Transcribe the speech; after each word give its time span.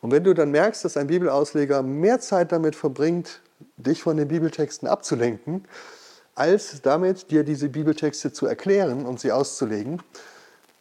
Und 0.00 0.12
wenn 0.12 0.24
du 0.24 0.34
dann 0.34 0.50
merkst, 0.50 0.84
dass 0.84 0.96
ein 0.96 1.08
Bibelausleger 1.08 1.82
mehr 1.82 2.20
Zeit 2.20 2.52
damit 2.52 2.76
verbringt, 2.76 3.40
dich 3.76 4.02
von 4.02 4.16
den 4.16 4.28
Bibeltexten 4.28 4.88
abzulenken, 4.88 5.64
als 6.34 6.80
damit 6.82 7.30
dir 7.30 7.42
diese 7.42 7.68
Bibeltexte 7.68 8.32
zu 8.32 8.46
erklären 8.46 9.06
und 9.06 9.18
sie 9.18 9.32
auszulegen, 9.32 10.00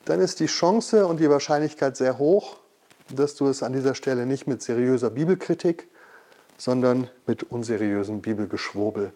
dann 0.05 0.21
ist 0.21 0.39
die 0.39 0.45
Chance 0.45 1.07
und 1.07 1.19
die 1.19 1.29
Wahrscheinlichkeit 1.29 1.97
sehr 1.97 2.19
hoch, 2.19 2.57
dass 3.13 3.35
du 3.35 3.47
es 3.47 3.63
an 3.63 3.73
dieser 3.73 3.95
Stelle 3.95 4.25
nicht 4.25 4.47
mit 4.47 4.61
seriöser 4.61 5.09
Bibelkritik, 5.09 5.87
sondern 6.57 7.09
mit 7.25 7.43
unseriösem 7.43 8.21
Bibelgeschwurbel 8.21 9.11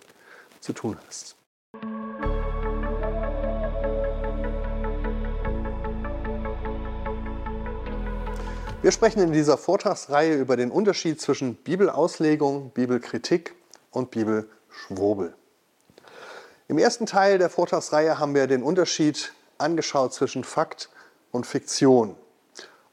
zu 0.60 0.74
tun 0.74 0.98
hast. 1.08 1.36
Wir 8.82 8.92
sprechen 8.92 9.22
in 9.22 9.32
dieser 9.32 9.60
Vortragsreihe 9.60 10.34
über 10.34 10.58
den 10.58 10.72
Unterschied 10.72 11.22
zwischen 11.22 11.54
Bibelauslegung, 11.54 12.72
Bibelkritik 12.72 13.54
und 13.92 14.10
Bibelschwurbel. 14.10 15.36
Im 16.68 16.80
ersten 16.80 17.06
Teil 17.06 17.38
der 17.38 17.52
Vortragsreihe 17.52 18.18
haben 18.18 18.34
wir 18.34 18.48
den 18.48 18.64
Unterschied 18.64 19.34
angeschaut 19.60 20.16
zwischen 20.16 20.44
Fakt 20.44 20.90
und 21.32 21.46
Fiktion 21.46 22.16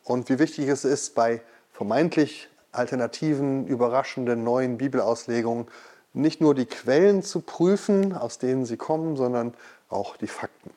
und 0.04 0.28
wie 0.28 0.38
wichtig 0.38 0.68
es 0.68 0.84
ist, 0.84 1.14
bei 1.14 1.40
vermeintlich 1.72 2.50
alternativen, 2.70 3.66
überraschenden 3.66 4.44
neuen 4.44 4.76
Bibelauslegungen 4.76 5.68
nicht 6.12 6.42
nur 6.42 6.54
die 6.54 6.66
Quellen 6.66 7.22
zu 7.22 7.40
prüfen, 7.40 8.12
aus 8.12 8.38
denen 8.38 8.66
sie 8.66 8.76
kommen, 8.76 9.16
sondern 9.16 9.54
auch 9.88 10.18
die 10.18 10.26
Fakten. 10.26 10.70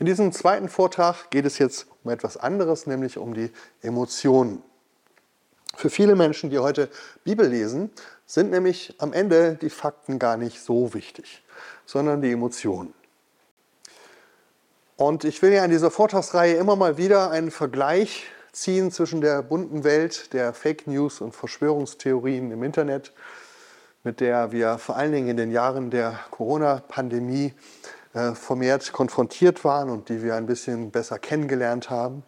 In 0.00 0.06
diesem 0.06 0.32
zweiten 0.32 0.70
Vortrag 0.70 1.30
geht 1.30 1.44
es 1.44 1.58
jetzt 1.58 1.86
um 2.02 2.10
etwas 2.10 2.38
anderes, 2.38 2.86
nämlich 2.86 3.18
um 3.18 3.34
die 3.34 3.50
Emotionen. 3.82 4.62
Für 5.76 5.90
viele 5.90 6.16
Menschen, 6.16 6.48
die 6.48 6.58
heute 6.58 6.88
Bibel 7.22 7.46
lesen, 7.46 7.90
sind 8.24 8.50
nämlich 8.50 8.94
am 8.96 9.12
Ende 9.12 9.58
die 9.60 9.68
Fakten 9.68 10.18
gar 10.18 10.38
nicht 10.38 10.62
so 10.62 10.94
wichtig, 10.94 11.42
sondern 11.84 12.22
die 12.22 12.32
Emotionen. 12.32 12.94
Und 14.96 15.24
ich 15.24 15.42
will 15.42 15.52
ja 15.52 15.66
in 15.66 15.70
dieser 15.70 15.90
Vortragsreihe 15.90 16.54
immer 16.54 16.76
mal 16.76 16.96
wieder 16.96 17.30
einen 17.30 17.50
Vergleich 17.50 18.24
ziehen 18.52 18.90
zwischen 18.90 19.20
der 19.20 19.42
bunten 19.42 19.84
Welt 19.84 20.32
der 20.32 20.54
Fake 20.54 20.86
News 20.86 21.20
und 21.20 21.34
Verschwörungstheorien 21.34 22.50
im 22.52 22.62
Internet, 22.62 23.12
mit 24.02 24.20
der 24.20 24.50
wir 24.50 24.78
vor 24.78 24.96
allen 24.96 25.12
Dingen 25.12 25.28
in 25.28 25.36
den 25.36 25.50
Jahren 25.50 25.90
der 25.90 26.18
Corona-Pandemie 26.30 27.52
vermehrt 28.12 28.92
konfrontiert 28.92 29.64
waren 29.64 29.88
und 29.88 30.08
die 30.08 30.22
wir 30.22 30.34
ein 30.34 30.46
bisschen 30.46 30.90
besser 30.90 31.18
kennengelernt 31.18 31.90
haben. 31.90 32.24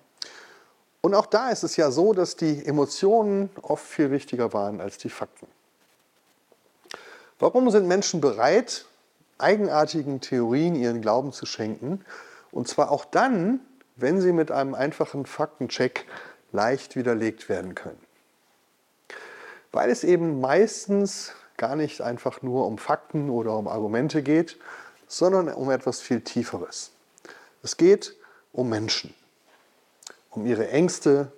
Und 1.01 1.15
auch 1.15 1.27
da 1.27 1.51
ist 1.51 1.65
es 1.65 1.77
ja 1.77 1.91
so, 1.91 2.13
dass 2.13 2.37
die 2.37 2.65
Emotionen 2.65 3.51
oft 3.63 3.85
viel 3.85 4.13
wichtiger 4.13 4.53
waren 4.53 4.81
als 4.81 4.99
die 4.99 5.11
Fakten. 5.11 5.49
Warum 7.41 7.69
sind 7.73 7.89
Menschen 7.89 8.21
bereit, 8.21 8.87
eigenartigen 9.39 10.21
Theorien 10.21 10.77
ihren 10.77 11.01
Glauben 11.01 11.33
zu 11.33 11.45
schenken? 11.45 12.05
Und 12.53 12.69
zwar 12.69 12.93
auch 12.93 13.05
dann, 13.05 13.59
wenn 13.97 14.21
sie 14.21 14.33
mit 14.33 14.53
einem 14.53 14.75
einfachen 14.75 15.27
Faktencheck 15.27 16.07
leicht 16.53 16.95
widerlegt 16.95 17.49
werden 17.49 17.75
können. 17.75 17.99
Weil 19.73 19.91
es 19.91 20.05
eben 20.05 20.41
meistens 20.41 21.33
gar 21.57 21.75
nicht 21.75 22.01
einfach 22.01 22.43
nur 22.43 22.67
um 22.67 22.79
Fakten 22.79 23.29
oder 23.29 23.57
um 23.57 23.67
Argumente 23.67 24.23
geht, 24.23 24.59
sondern 25.13 25.53
um 25.53 25.71
etwas 25.71 26.01
viel 26.01 26.23
Tieferes. 26.23 26.91
Es 27.63 27.77
geht 27.77 28.17
um 28.51 28.71
Menschen, 28.71 29.15
um 30.31 30.47
ihre 30.47 30.69
Ängste, 30.71 31.31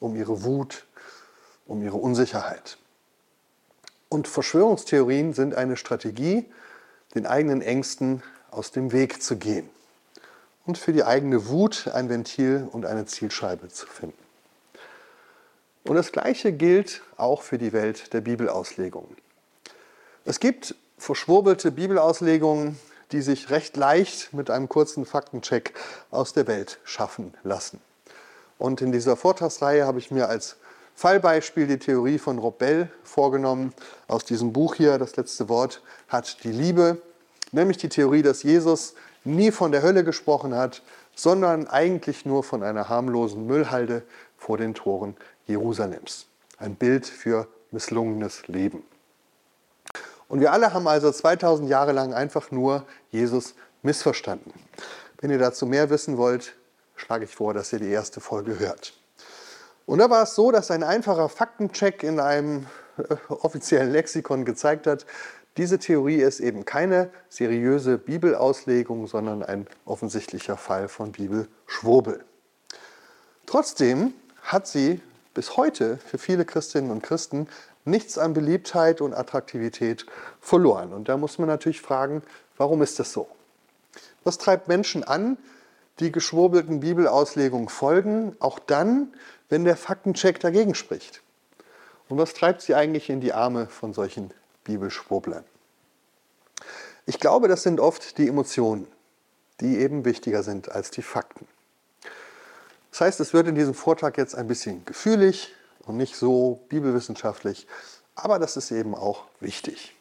um 0.00 0.16
ihre 0.16 0.42
Wut, 0.42 0.84
um 1.66 1.80
ihre 1.80 1.96
Unsicherheit. 1.96 2.76
Und 4.08 4.26
Verschwörungstheorien 4.26 5.32
sind 5.32 5.54
eine 5.54 5.76
Strategie, 5.76 6.44
den 7.14 7.24
eigenen 7.24 7.62
Ängsten 7.62 8.24
aus 8.50 8.72
dem 8.72 8.90
Weg 8.90 9.22
zu 9.22 9.36
gehen 9.36 9.70
und 10.66 10.76
für 10.76 10.92
die 10.92 11.04
eigene 11.04 11.48
Wut 11.48 11.86
ein 11.94 12.08
Ventil 12.08 12.68
und 12.72 12.84
eine 12.84 13.06
Zielscheibe 13.06 13.68
zu 13.68 13.86
finden. 13.86 14.18
Und 15.84 15.94
das 15.94 16.10
Gleiche 16.10 16.52
gilt 16.52 17.02
auch 17.16 17.42
für 17.42 17.58
die 17.58 17.72
Welt 17.72 18.12
der 18.12 18.22
Bibelauslegung. 18.22 19.06
Es 20.24 20.40
gibt 20.40 20.74
verschwurbelte 20.98 21.70
Bibelauslegungen, 21.70 22.76
die 23.12 23.22
sich 23.22 23.50
recht 23.50 23.76
leicht 23.76 24.32
mit 24.32 24.50
einem 24.50 24.68
kurzen 24.68 25.06
Faktencheck 25.06 25.74
aus 26.10 26.32
der 26.32 26.46
Welt 26.46 26.78
schaffen 26.84 27.34
lassen. 27.42 27.80
Und 28.58 28.80
in 28.82 28.92
dieser 28.92 29.16
Vortragsreihe 29.16 29.86
habe 29.86 29.98
ich 29.98 30.10
mir 30.10 30.28
als 30.28 30.56
Fallbeispiel 30.94 31.66
die 31.66 31.78
Theorie 31.78 32.18
von 32.18 32.38
Rob 32.38 32.58
Bell 32.58 32.88
vorgenommen. 33.02 33.74
Aus 34.06 34.24
diesem 34.24 34.52
Buch 34.52 34.76
hier, 34.76 34.98
das 34.98 35.16
letzte 35.16 35.48
Wort 35.48 35.82
hat 36.08 36.44
die 36.44 36.52
Liebe, 36.52 36.98
nämlich 37.52 37.78
die 37.78 37.88
Theorie, 37.88 38.22
dass 38.22 38.42
Jesus 38.42 38.94
nie 39.24 39.50
von 39.50 39.72
der 39.72 39.82
Hölle 39.82 40.04
gesprochen 40.04 40.54
hat, 40.54 40.82
sondern 41.16 41.66
eigentlich 41.66 42.24
nur 42.24 42.44
von 42.44 42.62
einer 42.62 42.88
harmlosen 42.88 43.46
Müllhalde 43.46 44.02
vor 44.36 44.56
den 44.56 44.74
Toren 44.74 45.16
Jerusalems. 45.46 46.26
Ein 46.58 46.76
Bild 46.76 47.06
für 47.06 47.48
misslungenes 47.70 48.46
Leben. 48.46 48.84
Und 50.34 50.40
wir 50.40 50.50
alle 50.50 50.72
haben 50.74 50.88
also 50.88 51.12
2000 51.12 51.68
Jahre 51.68 51.92
lang 51.92 52.12
einfach 52.12 52.50
nur 52.50 52.84
Jesus 53.12 53.54
missverstanden. 53.82 54.52
Wenn 55.20 55.30
ihr 55.30 55.38
dazu 55.38 55.64
mehr 55.64 55.90
wissen 55.90 56.16
wollt, 56.18 56.56
schlage 56.96 57.26
ich 57.26 57.36
vor, 57.36 57.54
dass 57.54 57.72
ihr 57.72 57.78
die 57.78 57.88
erste 57.88 58.20
Folge 58.20 58.58
hört. 58.58 58.94
Und 59.86 60.00
da 60.00 60.10
war 60.10 60.24
es 60.24 60.34
so, 60.34 60.50
dass 60.50 60.72
ein 60.72 60.82
einfacher 60.82 61.28
Faktencheck 61.28 62.02
in 62.02 62.18
einem 62.18 62.66
äh, 62.98 63.14
offiziellen 63.28 63.92
Lexikon 63.92 64.44
gezeigt 64.44 64.88
hat, 64.88 65.06
diese 65.56 65.78
Theorie 65.78 66.20
ist 66.20 66.40
eben 66.40 66.64
keine 66.64 67.10
seriöse 67.28 67.96
Bibelauslegung, 67.96 69.06
sondern 69.06 69.44
ein 69.44 69.68
offensichtlicher 69.84 70.56
Fall 70.56 70.88
von 70.88 71.12
Bibelschwurbel. 71.12 72.24
Trotzdem 73.46 74.14
hat 74.42 74.66
sie 74.66 75.00
bis 75.32 75.56
heute 75.56 75.98
für 75.98 76.18
viele 76.18 76.44
Christinnen 76.44 76.90
und 76.90 77.04
Christen 77.04 77.46
nichts 77.84 78.18
an 78.18 78.32
Beliebtheit 78.32 79.00
und 79.00 79.14
Attraktivität 79.14 80.06
verloren. 80.40 80.92
Und 80.92 81.08
da 81.08 81.16
muss 81.16 81.38
man 81.38 81.48
natürlich 81.48 81.80
fragen, 81.80 82.22
warum 82.56 82.82
ist 82.82 82.98
das 82.98 83.12
so? 83.12 83.28
Was 84.24 84.38
treibt 84.38 84.68
Menschen 84.68 85.04
an, 85.04 85.36
die 86.00 86.10
geschwurbelten 86.10 86.80
Bibelauslegungen 86.80 87.68
folgen, 87.68 88.34
auch 88.40 88.58
dann, 88.58 89.12
wenn 89.48 89.64
der 89.64 89.76
Faktencheck 89.76 90.40
dagegen 90.40 90.74
spricht? 90.74 91.22
Und 92.08 92.18
was 92.18 92.34
treibt 92.34 92.62
sie 92.62 92.74
eigentlich 92.74 93.10
in 93.10 93.20
die 93.20 93.32
Arme 93.32 93.66
von 93.66 93.94
solchen 93.94 94.32
Bibelschwurblern? 94.64 95.44
Ich 97.06 97.20
glaube, 97.20 97.48
das 97.48 97.62
sind 97.62 97.80
oft 97.80 98.18
die 98.18 98.28
Emotionen, 98.28 98.86
die 99.60 99.78
eben 99.78 100.04
wichtiger 100.04 100.42
sind 100.42 100.70
als 100.70 100.90
die 100.90 101.02
Fakten. 101.02 101.46
Das 102.90 103.02
heißt, 103.02 103.20
es 103.20 103.34
wird 103.34 103.48
in 103.48 103.54
diesem 103.54 103.74
Vortrag 103.74 104.16
jetzt 104.16 104.34
ein 104.34 104.46
bisschen 104.46 104.84
gefühlig, 104.84 105.54
und 105.86 105.96
nicht 105.96 106.16
so 106.16 106.60
bibelwissenschaftlich, 106.68 107.66
aber 108.14 108.38
das 108.38 108.56
ist 108.56 108.70
eben 108.70 108.94
auch 108.94 109.24
wichtig. 109.40 109.94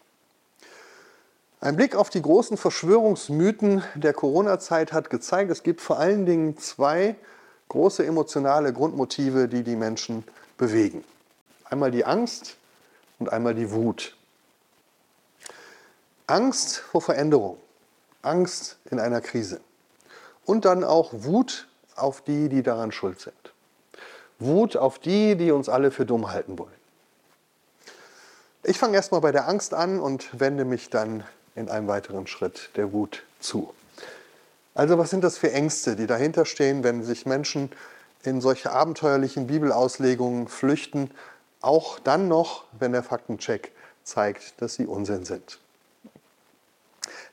Ein 1.59 1.77
Blick 1.77 1.95
auf 1.95 2.09
die 2.09 2.21
großen 2.21 2.57
Verschwörungsmythen 2.57 3.83
der 3.95 4.13
Corona-Zeit 4.13 4.91
hat 4.91 5.09
gezeigt, 5.09 5.49
es 5.49 5.63
gibt 5.63 5.79
vor 5.79 5.97
allen 5.97 6.25
Dingen 6.25 6.57
zwei 6.57 7.15
große 7.69 8.05
emotionale 8.05 8.73
Grundmotive, 8.73 9.47
die 9.47 9.63
die 9.63 9.75
Menschen 9.75 10.25
bewegen. 10.57 11.03
Einmal 11.63 11.91
die 11.91 12.05
Angst 12.05 12.57
und 13.19 13.31
einmal 13.31 13.55
die 13.55 13.71
Wut. 13.71 14.15
Angst 16.27 16.77
vor 16.77 17.01
Veränderung, 17.01 17.57
Angst 18.21 18.77
in 18.89 18.99
einer 18.99 19.21
Krise 19.21 19.59
und 20.45 20.65
dann 20.65 20.83
auch 20.83 21.11
Wut 21.13 21.67
auf 21.95 22.21
die, 22.21 22.49
die 22.49 22.63
daran 22.63 22.91
schuld 22.91 23.19
sind. 23.19 23.42
Wut 24.39 24.75
auf 24.77 24.99
die, 24.99 25.35
die 25.35 25.51
uns 25.51 25.69
alle 25.69 25.91
für 25.91 26.05
dumm 26.05 26.31
halten 26.31 26.57
wollen. 26.59 26.73
Ich 28.63 28.77
fange 28.77 28.95
erstmal 28.95 29.21
bei 29.21 29.31
der 29.31 29.47
Angst 29.47 29.73
an 29.73 29.99
und 29.99 30.39
wende 30.39 30.65
mich 30.65 30.89
dann 30.89 31.23
in 31.55 31.69
einem 31.69 31.87
weiteren 31.87 32.27
Schritt 32.27 32.69
der 32.75 32.93
Wut 32.93 33.23
zu. 33.39 33.73
Also 34.73 34.97
was 34.97 35.09
sind 35.09 35.23
das 35.23 35.37
für 35.37 35.51
Ängste, 35.51 35.95
die 35.95 36.07
dahinter 36.07 36.45
stehen, 36.45 36.83
wenn 36.83 37.03
sich 37.03 37.25
Menschen 37.25 37.71
in 38.23 38.41
solche 38.41 38.71
abenteuerlichen 38.71 39.47
Bibelauslegungen 39.47 40.47
flüchten, 40.47 41.11
auch 41.61 41.99
dann 41.99 42.27
noch, 42.27 42.63
wenn 42.79 42.91
der 42.91 43.03
Faktencheck 43.03 43.71
zeigt, 44.03 44.61
dass 44.61 44.75
sie 44.75 44.85
Unsinn 44.85 45.25
sind. 45.25 45.59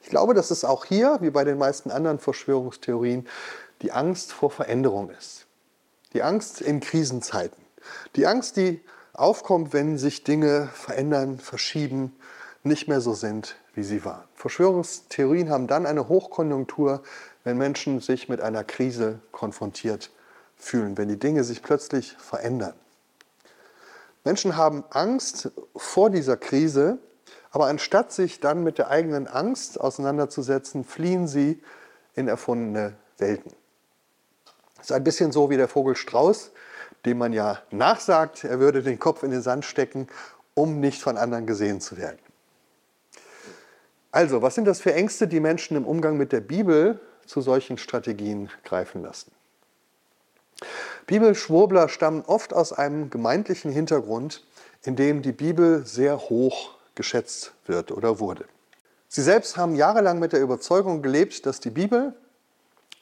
Ich 0.02 0.08
glaube, 0.08 0.34
dass 0.34 0.50
es 0.50 0.64
auch 0.64 0.84
hier, 0.84 1.18
wie 1.20 1.30
bei 1.30 1.44
den 1.44 1.58
meisten 1.58 1.90
anderen 1.90 2.18
Verschwörungstheorien, 2.18 3.26
die 3.82 3.92
Angst 3.92 4.32
vor 4.32 4.50
Veränderung 4.50 5.10
ist. 5.10 5.39
Die 6.12 6.22
Angst 6.22 6.60
in 6.60 6.80
Krisenzeiten. 6.80 7.64
Die 8.16 8.26
Angst, 8.26 8.56
die 8.56 8.80
aufkommt, 9.12 9.72
wenn 9.72 9.98
sich 9.98 10.24
Dinge 10.24 10.68
verändern, 10.72 11.38
verschieben, 11.38 12.16
nicht 12.62 12.88
mehr 12.88 13.00
so 13.00 13.14
sind, 13.14 13.56
wie 13.74 13.82
sie 13.82 14.04
waren. 14.04 14.24
Verschwörungstheorien 14.34 15.50
haben 15.50 15.66
dann 15.66 15.86
eine 15.86 16.08
Hochkonjunktur, 16.08 17.02
wenn 17.44 17.56
Menschen 17.56 18.00
sich 18.00 18.28
mit 18.28 18.40
einer 18.40 18.64
Krise 18.64 19.20
konfrontiert 19.32 20.10
fühlen, 20.56 20.98
wenn 20.98 21.08
die 21.08 21.18
Dinge 21.18 21.44
sich 21.44 21.62
plötzlich 21.62 22.16
verändern. 22.18 22.74
Menschen 24.24 24.56
haben 24.56 24.84
Angst 24.90 25.50
vor 25.74 26.10
dieser 26.10 26.36
Krise, 26.36 26.98
aber 27.50 27.66
anstatt 27.66 28.12
sich 28.12 28.40
dann 28.40 28.62
mit 28.62 28.78
der 28.78 28.88
eigenen 28.90 29.26
Angst 29.26 29.80
auseinanderzusetzen, 29.80 30.84
fliehen 30.84 31.26
sie 31.26 31.62
in 32.14 32.28
erfundene 32.28 32.94
Welten. 33.16 33.52
Ist 34.80 34.92
ein 34.92 35.04
bisschen 35.04 35.32
so 35.32 35.50
wie 35.50 35.56
der 35.56 35.68
Vogel 35.68 35.96
Strauß, 35.96 36.52
dem 37.04 37.18
man 37.18 37.32
ja 37.32 37.60
nachsagt, 37.70 38.44
er 38.44 38.60
würde 38.60 38.82
den 38.82 38.98
Kopf 38.98 39.22
in 39.22 39.30
den 39.30 39.42
Sand 39.42 39.64
stecken, 39.64 40.08
um 40.54 40.80
nicht 40.80 41.00
von 41.00 41.16
anderen 41.16 41.46
gesehen 41.46 41.80
zu 41.80 41.96
werden. 41.96 42.18
Also, 44.12 44.42
was 44.42 44.56
sind 44.56 44.64
das 44.64 44.80
für 44.80 44.92
Ängste, 44.92 45.28
die 45.28 45.40
Menschen 45.40 45.76
im 45.76 45.86
Umgang 45.86 46.16
mit 46.16 46.32
der 46.32 46.40
Bibel 46.40 47.00
zu 47.26 47.40
solchen 47.40 47.78
Strategien 47.78 48.50
greifen 48.64 49.02
lassen? 49.02 49.30
Bibelschwurbler 51.06 51.88
stammen 51.88 52.22
oft 52.26 52.52
aus 52.52 52.72
einem 52.72 53.10
gemeindlichen 53.10 53.70
Hintergrund, 53.70 54.44
in 54.82 54.96
dem 54.96 55.22
die 55.22 55.32
Bibel 55.32 55.86
sehr 55.86 56.18
hoch 56.18 56.74
geschätzt 56.94 57.52
wird 57.66 57.92
oder 57.92 58.18
wurde. 58.18 58.44
Sie 59.08 59.22
selbst 59.22 59.56
haben 59.56 59.74
jahrelang 59.74 60.18
mit 60.18 60.32
der 60.32 60.40
Überzeugung 60.40 61.02
gelebt, 61.02 61.46
dass 61.46 61.60
die 61.60 61.70
Bibel 61.70 62.14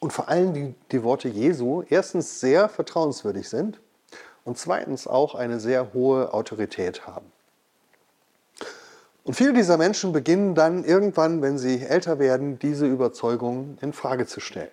und 0.00 0.12
vor 0.12 0.29
allem 0.29 0.55
die, 0.55 0.75
die 0.93 1.03
Worte 1.03 1.29
Jesu 1.29 1.83
erstens 1.89 2.41
sehr 2.41 2.69
vertrauenswürdig 2.69 3.49
sind 3.49 3.81
und 4.45 4.59
zweitens 4.59 5.06
auch 5.06 5.35
eine 5.35 5.61
sehr 5.61 5.93
hohe 5.93 6.33
Autorität 6.33 7.06
haben. 7.06 7.33
Und 9.25 9.35
viele 9.35 9.53
dieser 9.53 9.77
Menschen 9.77 10.12
beginnen 10.12 10.55
dann 10.55 10.85
irgendwann, 10.85 11.43
wenn 11.43 11.59
sie 11.59 11.83
älter 11.83 12.19
werden, 12.19 12.59
diese 12.59 12.87
Überzeugungen 12.87 13.77
in 13.83 13.93
Frage 13.93 14.27
zu 14.27 14.41
stellen 14.41 14.71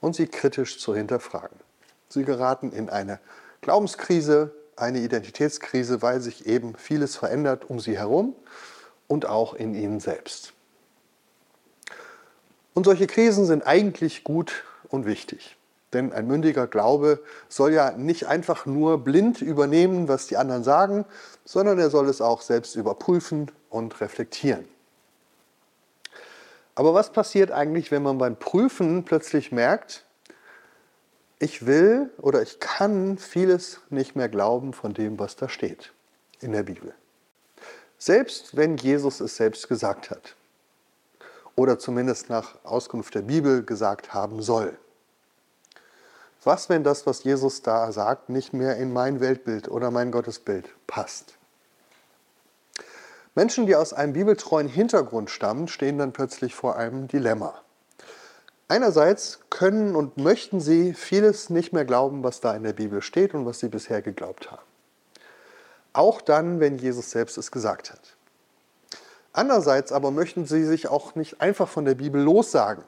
und 0.00 0.14
sie 0.14 0.26
kritisch 0.26 0.78
zu 0.78 0.94
hinterfragen. 0.94 1.58
Sie 2.08 2.24
geraten 2.24 2.70
in 2.72 2.90
eine 2.90 3.18
Glaubenskrise, 3.62 4.52
eine 4.76 4.98
Identitätskrise, 4.98 6.02
weil 6.02 6.20
sich 6.20 6.46
eben 6.46 6.74
vieles 6.76 7.16
verändert 7.16 7.68
um 7.70 7.80
sie 7.80 7.96
herum 7.96 8.34
und 9.06 9.26
auch 9.26 9.54
in 9.54 9.74
ihnen 9.74 10.00
selbst. 10.00 10.52
Und 12.78 12.84
solche 12.84 13.08
Krisen 13.08 13.44
sind 13.44 13.66
eigentlich 13.66 14.22
gut 14.22 14.62
und 14.88 15.04
wichtig. 15.04 15.56
Denn 15.92 16.12
ein 16.12 16.28
mündiger 16.28 16.68
Glaube 16.68 17.18
soll 17.48 17.72
ja 17.72 17.90
nicht 17.90 18.28
einfach 18.28 18.66
nur 18.66 19.02
blind 19.02 19.42
übernehmen, 19.42 20.06
was 20.06 20.28
die 20.28 20.36
anderen 20.36 20.62
sagen, 20.62 21.04
sondern 21.44 21.80
er 21.80 21.90
soll 21.90 22.08
es 22.08 22.20
auch 22.20 22.40
selbst 22.40 22.76
überprüfen 22.76 23.50
und 23.68 24.00
reflektieren. 24.00 24.64
Aber 26.76 26.94
was 26.94 27.10
passiert 27.10 27.50
eigentlich, 27.50 27.90
wenn 27.90 28.04
man 28.04 28.16
beim 28.16 28.36
Prüfen 28.36 29.04
plötzlich 29.04 29.50
merkt, 29.50 30.04
ich 31.40 31.66
will 31.66 32.10
oder 32.18 32.42
ich 32.42 32.60
kann 32.60 33.18
vieles 33.18 33.80
nicht 33.90 34.14
mehr 34.14 34.28
glauben 34.28 34.72
von 34.72 34.94
dem, 34.94 35.18
was 35.18 35.34
da 35.34 35.48
steht 35.48 35.92
in 36.40 36.52
der 36.52 36.62
Bibel? 36.62 36.94
Selbst 37.98 38.56
wenn 38.56 38.76
Jesus 38.76 39.18
es 39.18 39.34
selbst 39.34 39.66
gesagt 39.68 40.10
hat 40.10 40.36
oder 41.58 41.80
zumindest 41.80 42.30
nach 42.30 42.54
Auskunft 42.62 43.16
der 43.16 43.22
Bibel 43.22 43.64
gesagt 43.64 44.14
haben 44.14 44.42
soll. 44.42 44.78
Was, 46.44 46.68
wenn 46.68 46.84
das, 46.84 47.04
was 47.04 47.24
Jesus 47.24 47.62
da 47.62 47.90
sagt, 47.90 48.28
nicht 48.28 48.52
mehr 48.52 48.76
in 48.76 48.92
mein 48.92 49.18
Weltbild 49.18 49.68
oder 49.68 49.90
mein 49.90 50.12
Gottesbild 50.12 50.68
passt? 50.86 51.36
Menschen, 53.34 53.66
die 53.66 53.74
aus 53.74 53.92
einem 53.92 54.12
bibeltreuen 54.12 54.68
Hintergrund 54.68 55.30
stammen, 55.30 55.66
stehen 55.66 55.98
dann 55.98 56.12
plötzlich 56.12 56.54
vor 56.54 56.76
einem 56.76 57.08
Dilemma. 57.08 57.60
Einerseits 58.68 59.40
können 59.50 59.96
und 59.96 60.16
möchten 60.16 60.60
sie 60.60 60.94
vieles 60.94 61.50
nicht 61.50 61.72
mehr 61.72 61.84
glauben, 61.84 62.22
was 62.22 62.40
da 62.40 62.54
in 62.54 62.62
der 62.62 62.72
Bibel 62.72 63.02
steht 63.02 63.34
und 63.34 63.46
was 63.46 63.58
sie 63.58 63.68
bisher 63.68 64.00
geglaubt 64.00 64.52
haben. 64.52 64.62
Auch 65.92 66.20
dann, 66.20 66.60
wenn 66.60 66.78
Jesus 66.78 67.10
selbst 67.10 67.36
es 67.36 67.50
gesagt 67.50 67.90
hat. 67.90 68.17
Andererseits 69.38 69.92
aber 69.92 70.10
möchten 70.10 70.46
sie 70.46 70.64
sich 70.64 70.88
auch 70.88 71.14
nicht 71.14 71.40
einfach 71.40 71.68
von 71.68 71.84
der 71.84 71.94
Bibel 71.94 72.20
lossagen, 72.20 72.82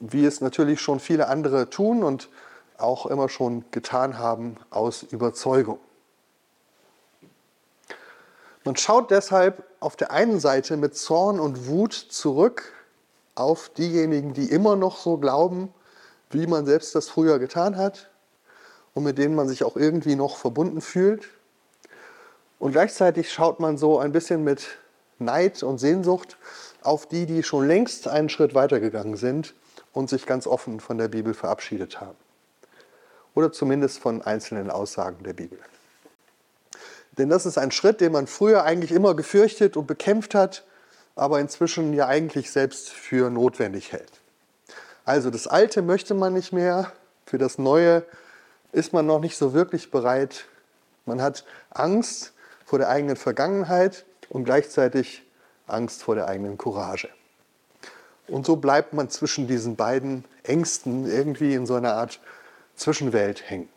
wie 0.00 0.24
es 0.24 0.40
natürlich 0.40 0.80
schon 0.80 0.98
viele 0.98 1.28
andere 1.28 1.70
tun 1.70 2.02
und 2.02 2.28
auch 2.78 3.06
immer 3.06 3.28
schon 3.28 3.64
getan 3.70 4.18
haben 4.18 4.56
aus 4.70 5.04
Überzeugung. 5.04 5.78
Man 8.64 8.74
schaut 8.74 9.12
deshalb 9.12 9.62
auf 9.78 9.94
der 9.94 10.10
einen 10.10 10.40
Seite 10.40 10.76
mit 10.76 10.96
Zorn 10.96 11.38
und 11.38 11.68
Wut 11.68 11.92
zurück 11.94 12.72
auf 13.36 13.68
diejenigen, 13.68 14.34
die 14.34 14.50
immer 14.50 14.74
noch 14.74 14.98
so 14.98 15.16
glauben, 15.16 15.72
wie 16.30 16.48
man 16.48 16.66
selbst 16.66 16.92
das 16.96 17.08
früher 17.08 17.38
getan 17.38 17.76
hat 17.76 18.10
und 18.94 19.04
mit 19.04 19.16
denen 19.16 19.36
man 19.36 19.46
sich 19.46 19.62
auch 19.62 19.76
irgendwie 19.76 20.16
noch 20.16 20.38
verbunden 20.38 20.80
fühlt. 20.80 21.28
Und 22.58 22.72
gleichzeitig 22.72 23.32
schaut 23.32 23.60
man 23.60 23.78
so 23.78 24.00
ein 24.00 24.10
bisschen 24.10 24.42
mit 24.42 24.66
Neid 25.18 25.62
und 25.62 25.78
Sehnsucht 25.78 26.36
auf 26.82 27.06
die, 27.06 27.26
die 27.26 27.42
schon 27.42 27.66
längst 27.66 28.08
einen 28.08 28.28
Schritt 28.28 28.54
weitergegangen 28.54 29.16
sind 29.16 29.54
und 29.92 30.10
sich 30.10 30.26
ganz 30.26 30.46
offen 30.46 30.80
von 30.80 30.98
der 30.98 31.08
Bibel 31.08 31.34
verabschiedet 31.34 32.00
haben. 32.00 32.16
Oder 33.34 33.52
zumindest 33.52 33.98
von 33.98 34.22
einzelnen 34.22 34.70
Aussagen 34.70 35.24
der 35.24 35.32
Bibel. 35.32 35.58
Denn 37.18 37.28
das 37.28 37.46
ist 37.46 37.58
ein 37.58 37.70
Schritt, 37.70 38.00
den 38.00 38.12
man 38.12 38.26
früher 38.26 38.64
eigentlich 38.64 38.92
immer 38.92 39.14
gefürchtet 39.14 39.76
und 39.76 39.86
bekämpft 39.86 40.34
hat, 40.34 40.64
aber 41.14 41.40
inzwischen 41.40 41.94
ja 41.94 42.06
eigentlich 42.06 42.50
selbst 42.50 42.90
für 42.90 43.30
notwendig 43.30 43.92
hält. 43.92 44.20
Also 45.04 45.30
das 45.30 45.46
Alte 45.46 45.82
möchte 45.82 46.14
man 46.14 46.34
nicht 46.34 46.52
mehr, 46.52 46.92
für 47.24 47.38
das 47.38 47.58
Neue 47.58 48.04
ist 48.72 48.92
man 48.92 49.06
noch 49.06 49.20
nicht 49.20 49.36
so 49.38 49.54
wirklich 49.54 49.90
bereit. 49.90 50.44
Man 51.06 51.22
hat 51.22 51.44
Angst 51.70 52.34
vor 52.64 52.78
der 52.78 52.88
eigenen 52.88 53.16
Vergangenheit 53.16 54.04
und 54.28 54.44
gleichzeitig 54.44 55.22
Angst 55.66 56.02
vor 56.02 56.14
der 56.14 56.28
eigenen 56.28 56.58
Courage. 56.58 57.08
Und 58.28 58.46
so 58.46 58.56
bleibt 58.56 58.92
man 58.92 59.08
zwischen 59.08 59.46
diesen 59.46 59.76
beiden 59.76 60.24
Ängsten 60.42 61.08
irgendwie 61.08 61.54
in 61.54 61.66
so 61.66 61.74
einer 61.74 61.94
Art 61.94 62.20
Zwischenwelt 62.74 63.48
hängen. 63.48 63.68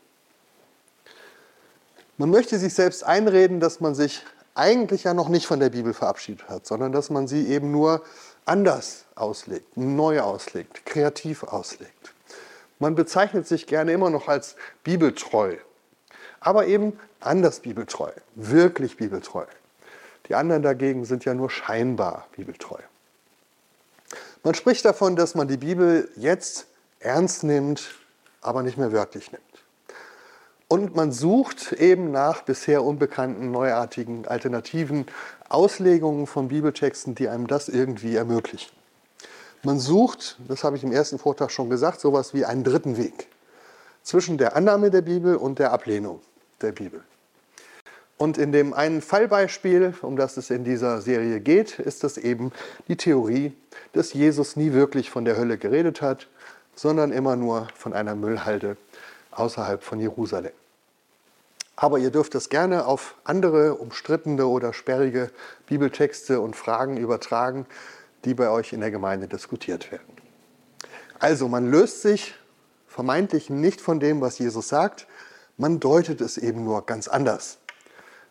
Man 2.17 2.31
möchte 2.31 2.57
sich 2.59 2.73
selbst 2.73 3.03
einreden, 3.03 3.59
dass 3.59 3.79
man 3.79 3.95
sich 3.95 4.23
eigentlich 4.55 5.05
ja 5.05 5.13
noch 5.13 5.29
nicht 5.29 5.45
von 5.47 5.59
der 5.59 5.69
Bibel 5.69 5.93
verabschiedet 5.93 6.49
hat, 6.49 6.67
sondern 6.67 6.91
dass 6.91 7.09
man 7.09 7.27
sie 7.27 7.47
eben 7.47 7.71
nur 7.71 8.03
anders 8.45 9.05
auslegt, 9.15 9.77
neu 9.77 10.19
auslegt, 10.19 10.85
kreativ 10.85 11.43
auslegt. 11.43 12.13
Man 12.79 12.95
bezeichnet 12.95 13.47
sich 13.47 13.67
gerne 13.67 13.93
immer 13.93 14.09
noch 14.09 14.27
als 14.27 14.55
bibeltreu, 14.83 15.57
aber 16.39 16.67
eben 16.67 16.99
anders 17.19 17.59
bibeltreu, 17.61 18.11
wirklich 18.35 18.97
bibeltreu. 18.97 19.45
Die 20.29 20.35
anderen 20.35 20.61
dagegen 20.61 21.05
sind 21.05 21.25
ja 21.25 21.33
nur 21.33 21.49
scheinbar 21.49 22.27
bibeltreu. 22.35 22.79
Man 24.43 24.53
spricht 24.53 24.85
davon, 24.85 25.15
dass 25.15 25.35
man 25.35 25.47
die 25.47 25.57
Bibel 25.57 26.09
jetzt 26.15 26.67
ernst 26.99 27.43
nimmt, 27.43 27.89
aber 28.41 28.63
nicht 28.63 28.77
mehr 28.77 28.91
wörtlich 28.91 29.31
nimmt. 29.31 29.43
Und 30.67 30.95
man 30.95 31.11
sucht 31.11 31.73
eben 31.73 32.11
nach 32.11 32.43
bisher 32.43 32.83
unbekannten, 32.83 33.51
neuartigen, 33.51 34.27
alternativen 34.27 35.07
Auslegungen 35.49 36.27
von 36.27 36.47
Bibeltexten, 36.47 37.15
die 37.15 37.27
einem 37.27 37.47
das 37.47 37.67
irgendwie 37.67 38.15
ermöglichen. 38.15 38.71
Man 39.63 39.79
sucht, 39.79 40.37
das 40.47 40.63
habe 40.63 40.77
ich 40.77 40.83
im 40.83 40.91
ersten 40.91 41.17
Vortrag 41.17 41.51
schon 41.51 41.69
gesagt, 41.69 41.99
sowas 41.99 42.33
wie 42.35 42.45
einen 42.45 42.63
dritten 42.63 42.97
Weg 42.97 43.27
zwischen 44.03 44.37
der 44.37 44.55
Annahme 44.55 44.91
der 44.91 45.01
Bibel 45.01 45.35
und 45.35 45.59
der 45.59 45.73
Ablehnung 45.73 46.21
der 46.61 46.71
Bibel. 46.71 47.03
Und 48.21 48.37
in 48.37 48.51
dem 48.51 48.73
einen 48.73 49.01
Fallbeispiel, 49.01 49.93
um 50.01 50.17
das 50.17 50.35
es 50.35 50.49
in 50.49 50.65
dieser 50.65 50.99
Serie 50.99 51.39
geht, 51.39 51.79
ist 51.79 52.03
das 52.03 52.17
eben 52.17 52.51
die 52.89 52.97
Theorie, 52.97 53.53
dass 53.93 54.11
Jesus 54.11 54.57
nie 54.57 54.73
wirklich 54.73 55.09
von 55.09 55.23
der 55.23 55.37
Hölle 55.37 55.57
geredet 55.57 56.01
hat, 56.01 56.27
sondern 56.75 57.13
immer 57.13 57.37
nur 57.37 57.69
von 57.75 57.93
einer 57.93 58.15
Müllhalde 58.15 58.75
außerhalb 59.31 59.81
von 59.81 60.01
Jerusalem. 60.01 60.51
Aber 61.77 61.97
ihr 61.97 62.11
dürft 62.11 62.35
das 62.35 62.49
gerne 62.49 62.87
auf 62.87 63.15
andere 63.23 63.75
umstrittene 63.75 64.45
oder 64.47 64.73
sperrige 64.73 65.31
Bibeltexte 65.67 66.41
und 66.41 66.57
Fragen 66.57 66.97
übertragen, 66.97 67.65
die 68.25 68.33
bei 68.33 68.49
euch 68.49 68.73
in 68.73 68.81
der 68.81 68.91
Gemeinde 68.91 69.29
diskutiert 69.29 69.93
werden. 69.93 70.17
Also 71.19 71.47
man 71.47 71.71
löst 71.71 72.01
sich 72.01 72.35
vermeintlich 72.85 73.49
nicht 73.49 73.79
von 73.79 74.01
dem, 74.01 74.19
was 74.19 74.39
Jesus 74.39 74.67
sagt, 74.67 75.07
man 75.55 75.79
deutet 75.79 76.19
es 76.19 76.37
eben 76.37 76.65
nur 76.65 76.85
ganz 76.85 77.07
anders 77.07 77.58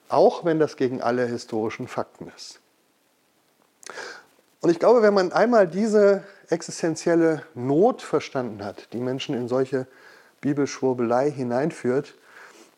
auch 0.09 0.45
wenn 0.45 0.59
das 0.59 0.77
gegen 0.77 1.03
alle 1.03 1.27
historischen 1.27 1.89
Fakten 1.89 2.31
ist. 2.37 2.61
Und 4.61 4.71
ich 4.71 4.79
glaube, 4.79 5.03
wenn 5.03 5.15
man 5.15 5.33
einmal 5.33 5.69
diese 5.69 6.25
existenzielle 6.49 7.43
Not 7.55 8.03
verstanden 8.03 8.65
hat, 8.65 8.93
die 8.93 8.99
Menschen 8.99 9.35
in 9.35 9.49
solche 9.49 9.87
Bibelschwurbelei 10.41 11.31
hineinführt, 11.31 12.15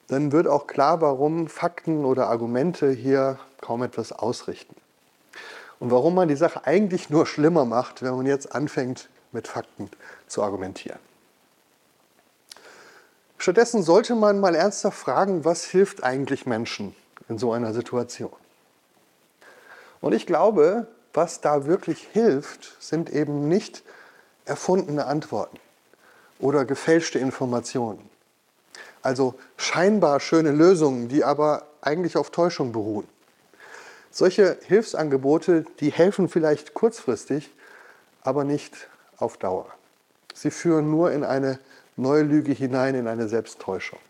dann 0.08 0.32
wird 0.32 0.46
auch 0.46 0.66
klar, 0.66 1.00
warum 1.00 1.48
Fakten 1.48 2.04
oder 2.04 2.28
Argumente 2.28 2.90
hier 2.90 3.38
kaum 3.60 3.82
etwas 3.82 4.12
ausrichten. 4.12 4.74
Und 5.78 5.90
warum 5.90 6.14
man 6.14 6.28
die 6.28 6.36
Sache 6.36 6.66
eigentlich 6.66 7.08
nur 7.08 7.26
schlimmer 7.26 7.64
macht, 7.64 8.02
wenn 8.02 8.14
man 8.14 8.26
jetzt 8.26 8.54
anfängt, 8.54 9.08
mit 9.32 9.48
Fakten 9.48 9.88
zu 10.26 10.42
argumentieren. 10.42 10.98
Stattdessen 13.38 13.82
sollte 13.82 14.14
man 14.16 14.40
mal 14.40 14.54
ernsthaft 14.54 14.98
fragen, 14.98 15.46
was 15.46 15.64
hilft 15.64 16.02
eigentlich 16.02 16.44
Menschen 16.44 16.94
in 17.30 17.38
so 17.38 17.52
einer 17.52 17.72
Situation. 17.72 18.32
Und 20.00 20.12
ich 20.12 20.26
glaube, 20.26 20.88
was 21.14 21.40
da 21.40 21.64
wirklich 21.64 22.06
hilft, 22.12 22.76
sind 22.80 23.08
eben 23.10 23.48
nicht 23.48 23.82
erfundene 24.44 25.06
Antworten 25.06 25.58
oder 26.40 26.64
gefälschte 26.64 27.18
Informationen. 27.18 28.10
Also 29.02 29.34
scheinbar 29.56 30.20
schöne 30.20 30.50
Lösungen, 30.50 31.08
die 31.08 31.24
aber 31.24 31.66
eigentlich 31.80 32.16
auf 32.16 32.30
Täuschung 32.30 32.72
beruhen. 32.72 33.08
Solche 34.10 34.58
Hilfsangebote, 34.66 35.64
die 35.78 35.92
helfen 35.92 36.28
vielleicht 36.28 36.74
kurzfristig, 36.74 37.50
aber 38.22 38.44
nicht 38.44 38.88
auf 39.16 39.36
Dauer. 39.36 39.66
Sie 40.34 40.50
führen 40.50 40.90
nur 40.90 41.12
in 41.12 41.22
eine 41.22 41.60
neue 41.96 42.22
Lüge 42.22 42.52
hinein, 42.52 42.94
in 42.96 43.06
eine 43.06 43.28
Selbsttäuschung. 43.28 44.00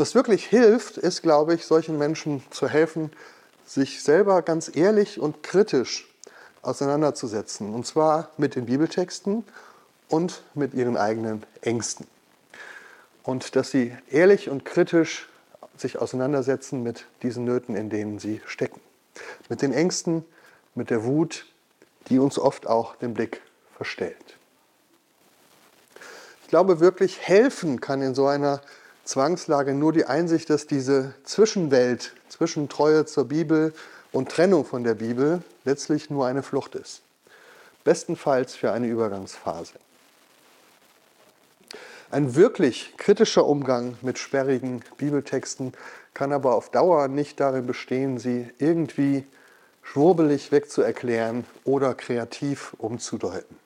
Was 0.00 0.14
wirklich 0.14 0.46
hilft, 0.46 0.96
ist, 0.96 1.20
glaube 1.20 1.52
ich, 1.52 1.66
solchen 1.66 1.98
Menschen 1.98 2.42
zu 2.48 2.66
helfen, 2.66 3.12
sich 3.66 4.02
selber 4.02 4.40
ganz 4.40 4.74
ehrlich 4.74 5.20
und 5.20 5.42
kritisch 5.42 6.08
auseinanderzusetzen. 6.62 7.74
Und 7.74 7.86
zwar 7.86 8.30
mit 8.38 8.54
den 8.54 8.64
Bibeltexten 8.64 9.44
und 10.08 10.42
mit 10.54 10.72
ihren 10.72 10.96
eigenen 10.96 11.42
Ängsten. 11.60 12.06
Und 13.24 13.56
dass 13.56 13.72
sie 13.72 13.94
ehrlich 14.10 14.48
und 14.48 14.64
kritisch 14.64 15.28
sich 15.76 15.98
auseinandersetzen 15.98 16.82
mit 16.82 17.04
diesen 17.22 17.44
Nöten, 17.44 17.76
in 17.76 17.90
denen 17.90 18.18
sie 18.18 18.40
stecken. 18.46 18.80
Mit 19.50 19.60
den 19.60 19.74
Ängsten, 19.74 20.24
mit 20.74 20.88
der 20.88 21.04
Wut, 21.04 21.44
die 22.08 22.18
uns 22.18 22.38
oft 22.38 22.66
auch 22.66 22.96
den 22.96 23.12
Blick 23.12 23.42
verstellt. 23.76 24.38
Ich 26.44 26.48
glaube 26.48 26.80
wirklich, 26.80 27.20
helfen 27.20 27.82
kann 27.82 28.00
in 28.00 28.14
so 28.14 28.26
einer 28.26 28.62
Zwangslage 29.10 29.74
nur 29.74 29.92
die 29.92 30.04
Einsicht, 30.04 30.50
dass 30.50 30.68
diese 30.68 31.14
Zwischenwelt 31.24 32.14
zwischen 32.28 32.68
Treue 32.68 33.06
zur 33.06 33.24
Bibel 33.24 33.74
und 34.12 34.28
Trennung 34.28 34.64
von 34.64 34.84
der 34.84 34.94
Bibel 34.94 35.42
letztlich 35.64 36.10
nur 36.10 36.28
eine 36.28 36.44
Flucht 36.44 36.76
ist. 36.76 37.02
Bestenfalls 37.82 38.54
für 38.54 38.70
eine 38.70 38.86
Übergangsphase. 38.86 39.72
Ein 42.12 42.36
wirklich 42.36 42.94
kritischer 42.98 43.46
Umgang 43.46 43.96
mit 44.00 44.16
sperrigen 44.16 44.84
Bibeltexten 44.96 45.72
kann 46.14 46.32
aber 46.32 46.54
auf 46.54 46.70
Dauer 46.70 47.08
nicht 47.08 47.40
darin 47.40 47.66
bestehen, 47.66 48.20
sie 48.20 48.48
irgendwie 48.58 49.26
schwurbelig 49.82 50.52
wegzuerklären 50.52 51.44
oder 51.64 51.94
kreativ 51.94 52.76
umzudeuten. 52.78 53.56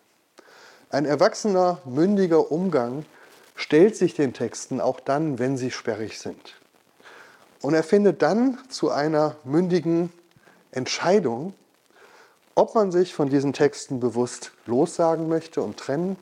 Ein 0.88 1.04
erwachsener, 1.04 1.82
mündiger 1.84 2.50
Umgang 2.50 3.04
stellt 3.54 3.96
sich 3.96 4.14
den 4.14 4.32
Texten 4.32 4.80
auch 4.80 5.00
dann, 5.00 5.38
wenn 5.38 5.56
sie 5.56 5.70
sperrig 5.70 6.18
sind. 6.18 6.54
Und 7.60 7.74
er 7.74 7.82
findet 7.82 8.20
dann 8.22 8.58
zu 8.68 8.90
einer 8.90 9.36
mündigen 9.44 10.12
Entscheidung, 10.70 11.54
ob 12.54 12.74
man 12.74 12.92
sich 12.92 13.14
von 13.14 13.30
diesen 13.30 13.52
Texten 13.52 14.00
bewusst 14.00 14.52
lossagen 14.66 15.28
möchte 15.28 15.62
und 15.62 15.76
trennen 15.76 16.16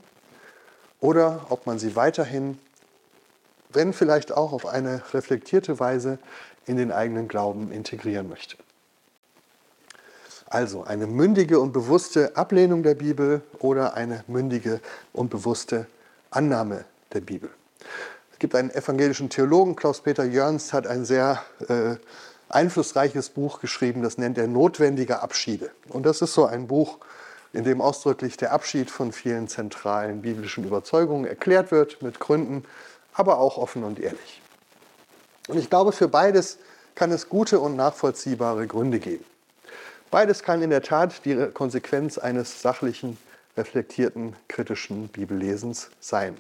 oder 1.01 1.47
ob 1.49 1.67
man 1.67 1.79
sie 1.79 1.97
weiterhin, 1.97 2.59
wenn 3.71 3.93
vielleicht 3.93 4.33
auch 4.33 4.53
auf 4.53 4.67
eine 4.67 5.03
reflektierte 5.13 5.81
Weise, 5.81 6.19
in 6.65 6.77
den 6.77 6.93
eigenen 6.93 7.27
Glauben 7.27 7.73
integrieren 7.73 8.29
möchte. 8.29 8.57
Also 10.47 10.85
eine 10.85 11.09
mündige 11.09 11.59
und 11.59 11.73
bewusste 11.73 12.37
Ablehnung 12.37 12.85
der 12.85 12.95
Bibel 12.95 13.43
oder 13.59 13.95
eine 13.95 14.23
mündige 14.29 14.81
und 15.13 15.29
bewusste 15.29 15.87
Annahme 16.31 16.85
der 17.15 17.21
Bibel. 17.21 17.51
Es 18.33 18.39
gibt 18.39 18.55
einen 18.55 18.71
evangelischen 18.71 19.31
Theologen, 19.31 19.77
Klaus-Peter 19.77 20.25
Jörns, 20.25 20.73
hat 20.73 20.87
ein 20.87 21.05
sehr 21.05 21.43
äh, 21.69 21.97
einflussreiches 22.49 23.31
Buch 23.31 23.61
geschrieben, 23.61 24.03
das 24.03 24.19
nennt 24.19 24.39
er 24.39 24.47
Notwendige 24.47 25.21
Abschiede. 25.21 25.71
Und 25.89 26.05
das 26.05 26.23
ist 26.23 26.35
so 26.35 26.47
ein 26.47 26.67
Buch, 26.67 26.99
in 27.53 27.65
dem 27.65 27.81
ausdrücklich 27.81 28.37
der 28.37 28.53
Abschied 28.53 28.91
von 28.91 29.13
vielen 29.13 29.49
zentralen 29.49 30.23
biblischen 30.23 30.65
Überzeugungen 30.65 31.27
erklärt 31.27 31.71
wird, 31.71 32.03
mit 32.03 32.19
Gründen, 32.19 32.65
aber 33.13 33.39
auch 33.39 33.59
offen 33.59 33.85
und 33.85 33.99
ehrlich. 34.01 34.41
Und 35.49 35.59
ich 35.59 35.69
glaube, 35.69 35.93
für 35.93 36.09
beides 36.09 36.59
kann 36.95 37.11
es 37.11 37.29
gute 37.29 37.61
und 37.61 37.77
nachvollziehbare 37.77 38.67
Gründe 38.67 39.01
geben. 39.01 39.25
Beides 40.11 40.43
kann 40.43 40.63
in 40.63 40.71
der 40.71 40.83
Tat 40.83 41.25
die 41.25 41.49
Konsequenz 41.53 42.19
eines 42.19 42.61
sachlichen, 42.61 43.17
reflektierten, 43.57 44.37
kritischen 44.49 45.09
Bibellesens 45.09 45.91
sein. 46.01 46.37